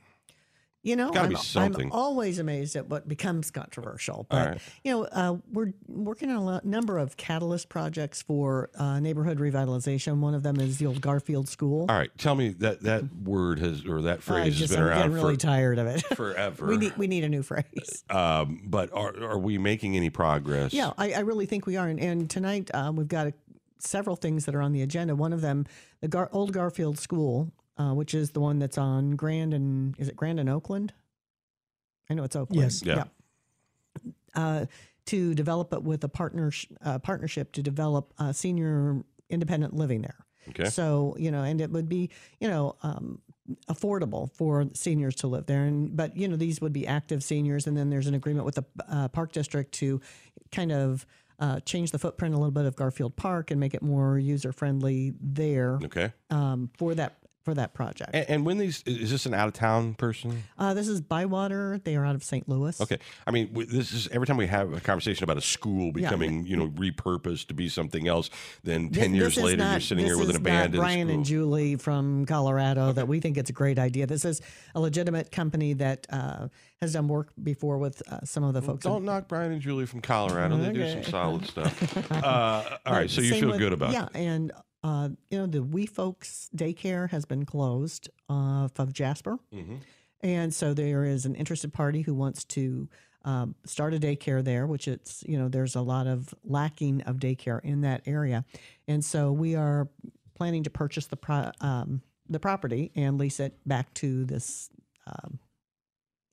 You 0.86 0.96
know, 0.96 1.12
I'm. 1.16 1.36
I'm 1.56 1.92
always 1.92 2.38
amazed 2.38 2.76
at 2.76 2.88
what 2.90 3.08
becomes 3.08 3.50
controversial. 3.50 4.28
But, 4.30 4.48
right. 4.48 4.62
you 4.84 4.92
know, 4.92 5.04
uh, 5.06 5.38
we're 5.52 5.74
working 5.88 6.30
on 6.30 6.48
a 6.48 6.62
number 6.64 7.00
of 7.00 7.18
catalyst 7.18 7.70
projects 7.70 8.22
for 8.22 8.70
uh, 8.78 9.00
neighborhood 9.00 9.40
revitalization. 9.40 10.20
One 10.20 10.36
of 10.36 10.44
them 10.44 10.60
is 10.60 10.78
the 10.78 10.86
old 10.86 11.02
Garfield 11.02 11.50
School. 11.50 11.88
All 11.90 11.98
right, 11.98 12.16
tell 12.20 12.36
me 12.36 12.50
that 12.60 12.82
that 12.84 13.04
word 13.24 13.58
has 13.58 13.84
or 13.84 14.04
that 14.04 14.22
phrase 14.22 14.46
has 14.46 14.58
just, 14.60 14.74
been 14.74 14.84
I'm 14.84 14.88
around 14.88 14.98
getting 15.00 15.14
really 15.14 15.34
for 15.34 15.40
tired 15.40 15.80
of 15.80 15.88
it. 15.88 16.02
forever. 16.16 16.68
we 16.68 16.78
need 16.78 16.96
we 16.98 17.08
need 17.08 17.24
a 17.24 17.30
new 17.30 17.42
phrase. 17.42 18.04
um, 18.12 18.62
but 18.64 18.94
are 18.94 19.16
are 19.24 19.40
we 19.40 19.58
making 19.58 19.98
any 19.98 20.12
progress? 20.12 20.72
Yeah, 20.72 20.94
I, 21.00 21.14
I 21.14 21.20
really 21.22 21.48
think 21.48 21.66
we 21.66 21.78
are. 21.78 21.88
And, 21.88 22.00
and 22.00 22.30
tonight 22.30 22.70
uh, 22.76 22.92
we've 22.94 23.08
got 23.08 23.26
a, 23.26 23.34
several 23.80 24.16
things 24.16 24.46
that 24.46 24.54
are 24.54 24.62
on 24.62 24.72
the 24.72 24.84
agenda. 24.84 25.16
One 25.16 25.34
of 25.34 25.42
them, 25.42 25.66
the 26.02 26.08
Gar- 26.08 26.30
old 26.32 26.54
Garfield 26.54 27.00
School, 27.00 27.52
uh, 27.78 27.94
which 27.94 28.14
is 28.14 28.32
the 28.32 28.40
one 28.40 28.60
that's 28.60 28.78
on 28.78 29.12
Grand 29.16 29.54
and 29.54 29.96
is 30.00 30.08
it 30.08 30.16
Grand 30.16 30.40
and 30.40 30.50
Oakland? 30.50 30.94
I 32.10 32.14
know 32.14 32.24
it's 32.24 32.36
Oakland. 32.36 32.62
Yes. 32.62 32.84
Yeah. 32.84 33.04
Uh, 34.34 34.66
to 35.06 35.34
develop 35.36 35.72
it 35.72 35.84
with 35.84 36.04
a 36.04 36.10
partner 36.10 36.52
uh, 36.84 37.00
partnership 37.00 37.52
to 37.54 37.62
develop 37.64 38.14
uh, 38.18 38.34
senior 38.34 39.04
independent 39.30 39.74
living 39.74 40.02
there. 40.02 40.26
Okay. 40.50 40.66
So 40.66 41.16
you 41.18 41.32
know, 41.32 41.44
and 41.44 41.62
it 41.62 41.72
would 41.72 41.88
be 41.88 42.10
you 42.40 42.48
know 42.48 42.76
um, 42.84 43.22
affordable 43.70 44.32
for 44.34 44.66
seniors 44.74 45.16
to 45.18 45.28
live 45.28 45.46
there. 45.46 45.64
And 45.66 45.96
but 45.96 46.18
you 46.18 46.28
know, 46.28 46.36
these 46.36 46.60
would 46.62 46.74
be 46.74 46.86
active 46.86 47.24
seniors, 47.24 47.68
and 47.68 47.78
then 47.78 47.90
there's 47.90 48.08
an 48.08 48.16
agreement 48.16 48.46
with 48.46 48.56
the 48.56 48.66
uh, 48.90 49.08
park 49.08 49.32
district 49.32 49.74
to 49.76 50.02
kind 50.52 50.72
of 50.72 51.06
uh, 51.40 51.60
change 51.62 51.92
the 51.92 52.00
footprint 52.00 52.34
a 52.34 52.38
little 52.38 52.52
bit 52.52 52.66
of 52.66 52.76
Garfield 52.76 53.16
Park 53.16 53.52
and 53.52 53.60
make 53.60 53.74
it 53.74 53.82
more 53.82 54.18
user 54.18 54.52
friendly 54.52 55.14
there 55.20 55.80
Okay. 55.84 56.12
um, 56.30 56.70
for 56.78 56.96
that 56.96 57.18
for 57.46 57.54
that 57.54 57.74
project. 57.76 58.10
And, 58.14 58.26
and 58.28 58.46
when 58.46 58.58
these 58.58 58.82
is 58.88 59.12
this 59.12 59.26
an 59.28 59.34
out 59.36 59.48
of 59.48 59.54
town 59.54 59.94
person? 59.94 60.44
Uh, 60.58 60.74
this 60.74 60.88
is 60.88 61.00
Bywater. 61.00 61.80
They 61.84 61.96
are 61.96 62.04
out 62.04 62.16
of 62.16 62.24
St. 62.24 62.50
Louis. 62.50 62.82
Okay. 62.82 62.98
I 63.26 63.32
mean, 63.32 63.54
this 63.54 63.94
is 63.94 64.08
every 64.10 64.26
time 64.26 64.36
we 64.36 64.48
have 64.48 64.74
a 64.74 64.82
conversation 64.82 65.24
about 65.24 65.38
a 65.38 65.42
school 65.42 65.86
Yeah. 65.86 65.92
becoming, 66.10 66.46
you 66.48 66.58
know, 66.58 66.68
repurposed 66.70 67.48
to 67.48 67.54
be 67.54 67.70
something 67.70 68.08
else. 68.08 68.32
Then 68.64 68.90
ten 68.90 69.14
years 69.14 69.36
this 69.36 69.38
is 69.38 69.44
later, 69.44 69.64
you're 69.64 69.80
sitting 69.80 70.06
here 70.06 70.18
with 70.18 70.30
an 70.30 70.34
not 70.34 70.42
abandoned 70.42 70.82
Brian 70.82 71.08
school. 71.08 71.16
and 71.16 71.26
Julie 71.26 71.76
from 71.76 72.26
Colorado 72.26 72.92
that 72.94 73.08
we 73.08 73.20
think 73.20 73.38
it's 73.38 73.52
a 73.52 73.54
great 73.54 73.78
idea. 73.78 74.08
This 74.08 74.26
is 74.26 74.42
a 74.74 74.80
legitimate 74.80 75.32
company 75.32 75.74
that 75.74 76.08
uh, 76.10 76.48
has 76.82 76.94
done 76.94 77.08
work 77.08 77.30
before 77.42 77.78
with 77.78 78.02
uh, 78.12 78.22
some 78.24 78.44
of 78.44 78.56
the 78.56 78.62
folks. 78.64 78.84
Don't 78.84 79.06
knock 79.06 79.28
Brian 79.28 79.52
and 79.52 79.62
Julie 79.62 79.86
from 79.86 80.02
Colorado. 80.02 80.58
They 80.58 80.74
do 80.74 80.92
some 80.92 81.04
solid 81.04 81.46
stuff. 81.46 82.12
Uh, 82.26 82.78
all 82.86 82.94
right, 82.94 83.10
so 83.10 83.22
you 83.22 83.34
feel 83.34 83.50
with- 83.50 83.60
good 83.60 83.74
about 83.74 83.92
yeah, 83.92 84.06
it. 84.06 84.16
and 84.16 84.52
uh, 84.86 85.10
you 85.32 85.38
know 85.40 85.48
the 85.48 85.64
We 85.64 85.86
Folks 85.88 86.50
daycare 86.56 87.10
has 87.10 87.26
been 87.26 87.44
closed 87.46 88.10
off 88.30 88.78
of 88.80 88.94
Jasper, 88.94 89.40
Mhm. 89.52 89.80
and 90.22 90.54
so 90.54 90.74
there 90.74 91.04
is 91.04 91.26
an 91.26 91.34
interested 91.36 91.74
party 91.74 92.02
who 92.04 92.14
wants 92.14 92.44
to 92.46 92.88
um, 93.24 93.56
start 93.66 93.94
a 93.96 94.00
daycare 94.00 94.44
there, 94.44 94.68
which 94.68 94.88
it's 94.88 95.24
you 95.28 95.38
know 95.40 95.50
there's 95.50 95.76
a 95.76 95.82
lot 95.82 96.06
of 96.08 96.34
lacking 96.44 97.02
of 97.04 97.18
daycare 97.18 97.60
in 97.64 97.82
that 97.82 98.02
area, 98.06 98.46
and 98.88 99.04
so 99.04 99.32
we 99.32 99.56
are 99.56 99.90
planning 100.36 100.64
to 100.64 100.70
purchase 100.70 101.08
the 101.08 101.18
pro- 101.18 101.52
um, 101.62 102.02
the 102.30 102.40
property 102.40 102.92
and 102.96 103.18
lease 103.18 103.40
it 103.40 103.58
back 103.66 103.92
to 103.96 104.26
this 104.26 104.70
um, 105.08 105.40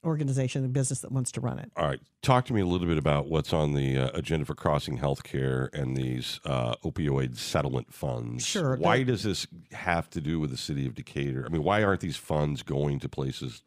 organization, 0.05 0.65
and 0.65 0.73
business 0.73 1.01
that 1.01 1.13
wants 1.13 1.33
to 1.33 1.41
run 1.41 1.59
it. 1.59 1.71
All 1.77 1.87
right, 1.87 2.01
talk 2.23 2.45
to 2.47 2.53
me 2.53 2.61
a 2.61 2.67
little 2.67 2.87
bit 2.87 2.99
about 2.99 3.29
what's 3.29 3.53
on 3.53 3.75
the 3.75 3.99
uh, 3.99 4.11
agenda 4.15 4.45
for 4.45 4.55
Crossing 4.55 4.99
Healthcare 4.99 5.73
and 5.73 5.97
these 5.97 6.41
uh, 6.45 6.75
opioid 6.85 7.37
settlement 7.37 7.93
funds. 7.93 8.45
Sure, 8.45 8.77
Why 8.77 9.03
does 9.03 9.23
this 9.23 9.47
have 9.73 10.11
to 10.11 10.21
do 10.21 10.41
with 10.41 10.51
the 10.51 10.57
city 10.57 10.87
of 10.87 10.95
Decatur? 10.95 11.45
I 11.47 11.51
mean, 11.51 11.63
why 11.63 11.83
aren't 11.83 12.01
these 12.01 12.17
funds 12.17 12.63
going 12.63 12.99
to 13.01 13.09
places 13.09 13.63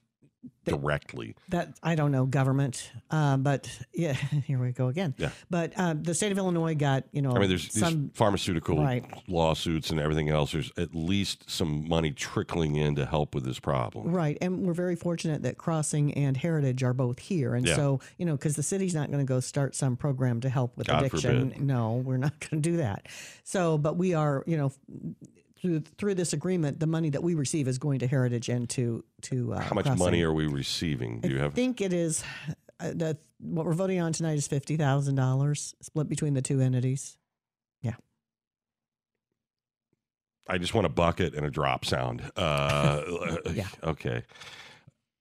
directly? 0.65 1.35
that 1.49 1.73
I 1.83 1.95
don't 1.95 2.11
know 2.11 2.25
government, 2.25 2.91
uh, 3.11 3.37
but 3.37 3.69
yeah, 3.93 4.13
here 4.45 4.59
we 4.59 4.71
go 4.71 4.87
again. 4.87 5.13
Yeah. 5.17 5.29
But 5.49 5.73
uh, 5.77 5.95
the 5.99 6.13
state 6.13 6.31
of 6.31 6.37
Illinois 6.37 6.75
got 6.75 7.03
you 7.11 7.21
know 7.21 7.31
I 7.31 7.39
mean, 7.39 7.49
there's 7.49 7.71
some 7.73 8.11
pharmaceutical 8.13 8.81
right. 8.83 9.05
lawsuits 9.27 9.89
and 9.91 9.99
everything 9.99 10.29
else. 10.29 10.51
There's 10.53 10.71
at 10.77 10.95
least 10.95 11.49
some 11.49 11.87
money 11.87 12.11
trickling 12.11 12.75
in 12.75 12.95
to 12.95 13.05
help 13.05 13.35
with 13.35 13.45
this 13.45 13.59
problem. 13.59 14.11
right, 14.11 14.37
and 14.41 14.65
we're 14.65 14.73
very 14.73 14.95
fortunate 14.95 15.43
that 15.43 15.57
Crossing 15.57 16.13
and 16.13 16.35
Heritage 16.37 16.83
are 16.83 16.93
both 16.93 17.19
here, 17.19 17.53
and 17.55 17.65
Yeah. 17.67 17.75
so 17.75 17.99
you 18.17 18.25
know 18.25 18.35
because 18.35 18.55
the 18.55 18.63
city's 18.63 18.95
not 18.95 19.11
going 19.11 19.25
to 19.25 19.27
go 19.27 19.39
start 19.39 19.75
some 19.75 19.95
program 19.97 20.41
to 20.41 20.49
help 20.49 20.75
with 20.77 20.87
God 20.87 21.03
addiction. 21.03 21.51
forbid. 21.51 21.61
No, 21.61 21.95
we're 21.95 22.17
not 22.17 22.39
going 22.49 22.61
to 22.61 22.69
do 22.69 22.77
that. 22.77 23.07
So, 23.43 23.77
but 23.77 23.97
we 23.97 24.13
are 24.13 24.43
you 24.47 24.57
know. 24.57 24.71
Through, 25.65 25.79
through 25.97 26.13
this 26.13 26.31
agreement, 26.33 26.79
the 26.79 26.85
money 26.85 27.09
that 27.09 27.23
we 27.23 27.33
receive 27.33 27.67
is 27.67 27.79
going 27.79 27.97
to 27.99 28.07
Heritage 28.07 28.49
and 28.49 28.69
to 28.69 29.03
to 29.23 29.53
uh, 29.53 29.61
How 29.61 29.73
much 29.73 29.85
Crossing. 29.85 30.03
money 30.05 30.21
are 30.21 30.31
we 30.31 30.45
receiving? 30.45 31.21
Do 31.21 31.29
you 31.29 31.39
have? 31.39 31.53
I 31.53 31.55
think 31.55 31.81
it 31.81 31.91
is 31.91 32.23
uh, 32.79 32.91
the 32.93 33.17
what 33.39 33.65
we're 33.65 33.73
voting 33.73 33.99
on 33.99 34.13
tonight 34.13 34.37
is 34.37 34.47
fifty 34.47 34.77
thousand 34.77 35.15
dollars 35.15 35.73
split 35.81 36.07
between 36.07 36.35
the 36.35 36.43
two 36.43 36.59
entities. 36.61 37.17
Yeah. 37.81 37.95
I 40.47 40.59
just 40.59 40.75
want 40.75 40.85
a 40.85 40.89
bucket 40.89 41.33
and 41.33 41.47
a 41.47 41.49
drop 41.49 41.83
sound. 41.83 42.21
Uh, 42.35 43.01
Yeah. 43.51 43.67
Okay. 43.83 44.21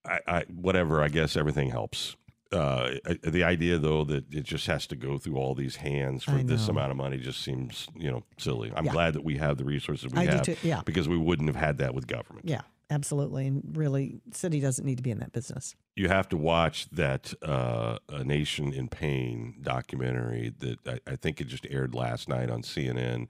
I, 0.05 0.19
I 0.27 0.45
whatever. 0.55 1.03
I 1.03 1.09
guess 1.09 1.39
everything 1.39 1.71
helps. 1.71 2.17
Uh, 2.55 2.95
the 3.23 3.43
idea 3.45 3.79
though 3.79 4.05
that 4.05 4.33
it 4.33 4.45
just 4.45 4.67
has 4.67 4.87
to 4.87 4.97
go 4.97 5.19
through 5.19 5.37
all 5.37 5.55
these 5.55 5.77
hands 5.77 6.23
for 6.25 6.33
this 6.43 6.69
amount 6.69 6.91
of 6.91 6.97
money 6.97 7.19
just 7.19 7.41
seems 7.43 7.89
you 7.97 8.11
know 8.11 8.23
silly. 8.39 8.73
I'm 8.77 8.85
Yeah. 8.87 8.93
glad 8.93 9.15
that 9.15 9.25
we 9.25 9.37
have 9.39 9.57
the 9.59 9.65
resources 9.65 10.13
we 10.13 10.19
I 10.21 10.27
do 10.27 10.31
have 10.33 10.43
too, 10.43 10.57
yeah. 10.63 10.83
because 10.85 11.09
we 11.09 11.17
wouldn't 11.19 11.49
have 11.49 11.57
had 11.57 11.79
that 11.79 11.95
with 11.95 12.07
government. 12.07 12.47
Yeah, 12.49 12.61
absolutely. 12.91 13.47
And 13.47 13.63
really, 13.77 14.21
city 14.33 14.61
doesn't 14.61 14.85
need 14.85 14.97
to 14.99 15.03
be 15.03 15.11
in 15.11 15.19
that 15.19 15.33
business. 15.33 15.75
You 15.97 16.09
have 16.09 16.29
to 16.31 16.37
watch 16.37 16.89
that 16.91 17.33
uh, 17.43 17.99
"American 18.09 18.89
Pain" 18.89 19.57
documentary 19.63 20.53
that 20.59 20.79
I, 20.87 21.13
I 21.13 21.17
think 21.17 21.41
it 21.41 21.45
just 21.49 21.67
aired 21.71 21.95
last 21.95 22.29
night 22.29 22.51
on 22.51 22.63
CNN 22.63 23.27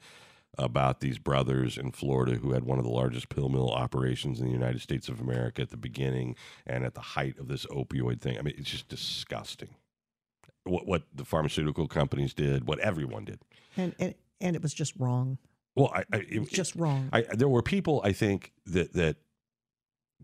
about 0.58 1.00
these 1.00 1.18
brothers 1.18 1.76
in 1.78 1.92
Florida 1.92 2.34
who 2.34 2.52
had 2.52 2.64
one 2.64 2.78
of 2.78 2.84
the 2.84 2.90
largest 2.90 3.28
pill 3.28 3.48
mill 3.48 3.70
operations 3.70 4.40
in 4.40 4.46
the 4.46 4.52
United 4.52 4.80
States 4.80 5.08
of 5.08 5.20
America 5.20 5.62
at 5.62 5.70
the 5.70 5.76
beginning 5.76 6.36
and 6.66 6.84
at 6.84 6.94
the 6.94 7.00
height 7.00 7.38
of 7.38 7.48
this 7.48 7.66
opioid 7.66 8.20
thing. 8.20 8.38
I 8.38 8.42
mean, 8.42 8.54
it's 8.56 8.70
just 8.70 8.88
disgusting. 8.88 9.74
What 10.64 10.86
what 10.86 11.02
the 11.14 11.24
pharmaceutical 11.24 11.86
companies 11.86 12.32
did, 12.34 12.66
what 12.66 12.78
everyone 12.78 13.24
did. 13.24 13.40
And 13.76 13.94
and, 13.98 14.14
and 14.40 14.56
it 14.56 14.62
was 14.62 14.74
just 14.74 14.94
wrong. 14.98 15.38
Well, 15.76 15.90
I, 15.94 16.04
I 16.12 16.24
it, 16.28 16.50
just 16.50 16.76
wrong. 16.76 17.08
I, 17.12 17.22
there 17.22 17.48
were 17.48 17.62
people 17.62 18.00
I 18.04 18.12
think 18.12 18.52
that 18.66 18.92
that 18.94 19.16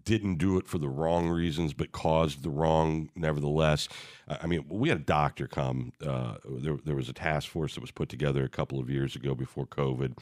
didn't 0.04 0.36
do 0.36 0.56
it 0.58 0.66
for 0.66 0.78
the 0.78 0.88
wrong 0.88 1.28
reasons, 1.28 1.72
but 1.72 1.92
caused 1.92 2.42
the 2.42 2.50
wrong 2.50 3.10
nevertheless. 3.14 3.88
I 4.28 4.46
mean, 4.46 4.64
we 4.68 4.88
had 4.88 4.98
a 4.98 5.04
doctor 5.04 5.46
come. 5.46 5.92
Uh, 6.04 6.34
there, 6.44 6.76
there 6.84 6.96
was 6.96 7.08
a 7.08 7.12
task 7.12 7.48
force 7.48 7.74
that 7.74 7.80
was 7.80 7.90
put 7.90 8.08
together 8.08 8.44
a 8.44 8.48
couple 8.48 8.78
of 8.78 8.88
years 8.88 9.16
ago 9.16 9.34
before 9.34 9.66
COVID, 9.66 10.16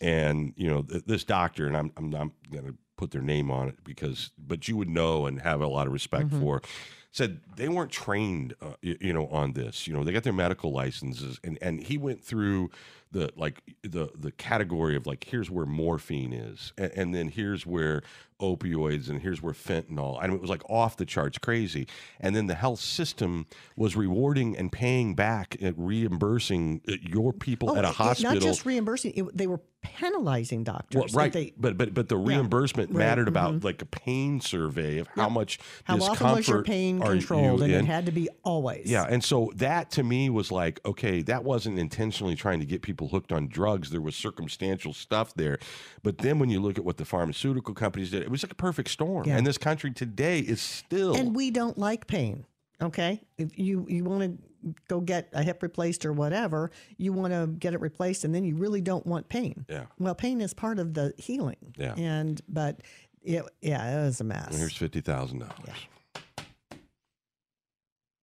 and 0.00 0.52
you 0.56 0.68
know 0.68 0.82
th- 0.82 1.04
this 1.06 1.24
doctor, 1.24 1.66
and 1.66 1.76
I'm 1.76 1.92
I'm 1.96 2.10
not 2.10 2.28
going 2.50 2.66
to 2.66 2.74
put 2.96 3.10
their 3.10 3.22
name 3.22 3.50
on 3.50 3.68
it 3.68 3.76
because, 3.84 4.30
but 4.38 4.68
you 4.68 4.76
would 4.76 4.88
know 4.88 5.26
and 5.26 5.40
have 5.40 5.60
a 5.60 5.66
lot 5.66 5.86
of 5.86 5.92
respect 5.92 6.32
for. 6.32 6.62
Said 7.10 7.40
they 7.56 7.68
weren't 7.70 7.90
trained, 7.90 8.54
uh, 8.60 8.74
you, 8.82 8.96
you 9.00 9.12
know, 9.14 9.28
on 9.28 9.54
this. 9.54 9.86
You 9.86 9.94
know, 9.94 10.04
they 10.04 10.12
got 10.12 10.24
their 10.24 10.32
medical 10.32 10.72
licenses, 10.72 11.40
and 11.42 11.58
and 11.62 11.82
he 11.82 11.96
went 11.96 12.22
through 12.22 12.70
the 13.12 13.30
like 13.36 13.62
the 13.82 14.08
the 14.16 14.30
category 14.32 14.96
of 14.96 15.06
like 15.06 15.24
here's 15.24 15.50
where 15.50 15.66
morphine 15.66 16.32
is, 16.32 16.72
and, 16.76 16.92
and 16.92 17.14
then 17.14 17.28
here's 17.28 17.64
where 17.66 18.02
opioids, 18.40 19.08
and 19.08 19.20
here's 19.20 19.42
where 19.42 19.52
fentanyl. 19.52 20.20
Mean, 20.22 20.32
it 20.34 20.40
was 20.40 20.50
like 20.50 20.62
off 20.70 20.96
the 20.96 21.04
charts 21.04 21.38
crazy. 21.38 21.88
And 22.20 22.36
then 22.36 22.46
the 22.46 22.54
health 22.54 22.80
system 22.80 23.46
was 23.76 23.96
rewarding 23.96 24.56
and 24.56 24.70
paying 24.70 25.14
back 25.14 25.56
and 25.60 25.74
reimbursing 25.76 26.82
uh, 26.88 26.92
your 27.00 27.32
people 27.32 27.76
at 27.76 27.84
a 27.84 27.88
it- 27.88 27.90
it- 27.90 27.96
hospital. 27.96 28.34
Not 28.34 28.42
just 28.42 28.64
reimbursing, 28.66 29.12
it, 29.16 29.36
they 29.36 29.46
were 29.46 29.60
penalizing 29.80 30.64
doctors. 30.64 31.14
Well, 31.14 31.24
right, 31.24 31.32
They, 31.32 31.52
but 31.56 31.76
but 31.78 31.94
but 31.94 32.08
the 32.08 32.16
reimbursement 32.16 32.90
right, 32.90 32.98
mattered 32.98 33.28
about 33.28 33.62
like 33.64 33.80
a 33.80 33.86
pain 33.86 34.40
survey 34.40 34.98
of 34.98 35.08
how 35.08 35.28
much 35.28 35.58
how 35.84 35.96
discomfort 35.96 36.22
often 36.26 36.36
was 36.36 36.48
your 36.48 36.62
pain 36.62 37.00
controlled? 37.00 37.60
you 37.60 37.66
And 37.66 37.74
it 37.74 37.84
had 37.84 38.06
to 38.06 38.12
be 38.12 38.28
always. 38.42 38.86
Yeah, 38.86 39.04
and 39.08 39.22
so 39.22 39.52
that 39.56 39.90
to 39.92 40.02
me 40.02 40.30
was 40.30 40.50
like, 40.50 40.80
okay, 40.84 41.22
that 41.22 41.44
wasn't 41.44 41.78
intentionally 41.78 42.34
trying 42.34 42.60
to 42.60 42.66
get 42.66 42.82
people 42.82 42.97
hooked 43.06 43.30
on 43.30 43.46
drugs. 43.46 43.90
There 43.90 44.00
was 44.00 44.16
circumstantial 44.16 44.92
stuff 44.92 45.32
there, 45.34 45.60
but 46.02 46.18
then 46.18 46.40
when 46.40 46.50
you 46.50 46.58
look 46.58 46.76
at 46.76 46.84
what 46.84 46.96
the 46.96 47.04
pharmaceutical 47.04 47.74
companies 47.74 48.10
did, 48.10 48.22
it 48.22 48.30
was 48.32 48.42
like 48.42 48.50
a 48.50 48.56
perfect 48.56 48.90
storm. 48.90 49.28
Yeah. 49.28 49.36
And 49.36 49.46
this 49.46 49.58
country 49.58 49.92
today 49.92 50.40
is 50.40 50.60
still 50.60 51.14
And 51.14 51.36
we 51.36 51.52
don't 51.52 51.78
like 51.78 52.08
pain. 52.08 52.44
Okay, 52.82 53.20
if 53.36 53.56
you 53.58 53.86
you 53.88 54.04
want 54.04 54.22
to 54.22 54.74
go 54.88 55.00
get 55.00 55.28
a 55.32 55.42
hip 55.42 55.62
replaced 55.62 56.04
or 56.06 56.12
whatever, 56.12 56.70
you 56.96 57.12
want 57.12 57.32
to 57.32 57.46
get 57.46 57.74
it 57.74 57.80
replaced, 57.80 58.24
and 58.24 58.34
then 58.34 58.44
you 58.44 58.56
really 58.56 58.80
don't 58.80 59.04
want 59.06 59.28
pain. 59.28 59.64
Yeah. 59.68 59.86
Well, 59.98 60.14
pain 60.14 60.40
is 60.40 60.54
part 60.54 60.78
of 60.80 60.94
the 60.94 61.12
healing. 61.16 61.74
Yeah. 61.76 61.94
And 61.96 62.40
but 62.48 62.80
it, 63.22 63.44
yeah, 63.60 63.98
it 64.00 64.04
was 64.04 64.20
a 64.20 64.22
And 64.22 64.28
mess. 64.28 64.56
here's 64.56 64.76
fifty 64.76 65.00
thousand 65.00 65.40
dollars. 65.40 65.54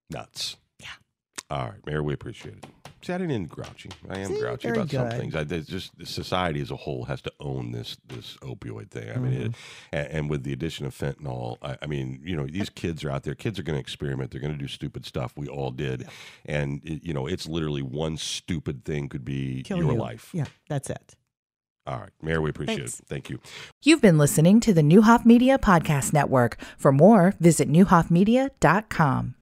Nuts. 0.10 0.56
Yeah. 1.50 1.58
All 1.58 1.66
right, 1.70 1.86
Mayor, 1.86 2.02
we 2.04 2.14
appreciate 2.14 2.56
it. 2.58 2.66
See, 3.04 3.14
I 3.14 3.20
didn't 3.20 3.34
end 3.34 3.50
grouchy. 3.50 3.92
I 4.10 4.18
am 4.18 4.30
See, 4.34 4.40
grouchy 4.40 4.68
very 4.68 4.78
about 4.80 4.90
some 4.90 5.10
things. 5.12 5.36
I 5.36 5.44
just 5.44 5.92
society 6.08 6.60
as 6.60 6.72
a 6.72 6.76
whole 6.76 7.04
has 7.06 7.22
to 7.22 7.32
own 7.40 7.72
this 7.72 7.98
this 8.08 8.36
opioid 8.42 8.90
thing. 8.90 9.12
I 9.12 9.18
mean, 9.20 9.34
it, 9.34 9.52
Mm-hmm. 9.52 9.96
and, 9.96 10.08
and 10.08 10.30
with 10.30 10.42
the 10.44 10.52
addition 10.54 10.88
of 10.88 10.96
fentanyl, 10.96 11.58
I, 11.62 11.78
I 11.84 11.86
mean, 11.86 12.20
you 12.24 12.36
know, 12.36 12.48
these 12.48 12.72
kids 12.72 13.04
are 13.04 13.12
out 13.12 13.22
there. 13.22 13.36
Kids 13.36 13.60
are 13.60 13.64
going 13.64 13.76
to 13.76 13.80
experiment. 13.80 14.32
They're 14.32 14.42
going 14.42 14.54
to 14.54 14.60
do 14.60 14.68
stupid 14.68 15.06
stuff. 15.06 15.34
We 15.38 15.48
all 15.48 15.70
did, 15.70 16.08
and 16.48 16.82
it, 16.84 17.04
you 17.04 17.14
know, 17.14 17.28
it's 17.28 17.48
literally 17.48 17.84
one 17.84 18.18
stupid 18.18 18.84
thing 18.84 19.08
could 19.08 19.24
be 19.24 19.62
Kill 19.62 19.78
your 19.78 19.92
you. 19.92 20.00
life. 20.00 20.32
Yeah, 20.34 20.46
that's 20.68 20.90
it. 20.90 21.14
All 21.86 22.00
right, 22.00 22.10
Mayor, 22.24 22.42
we 22.42 22.50
appreciate 22.50 22.78
Thanks. 22.80 23.00
it. 23.02 23.06
Thank 23.08 23.30
you. 23.30 23.40
You've 23.84 24.02
been 24.02 24.18
listening 24.18 24.60
to 24.62 24.74
the 24.74 24.82
Neuhoff 24.82 25.24
Media 25.26 25.60
Podcast 25.60 26.12
Network. 26.12 26.58
For 26.80 26.92
more, 26.92 27.36
visit 27.40 27.70
neuhoffmedia.com. 27.70 29.34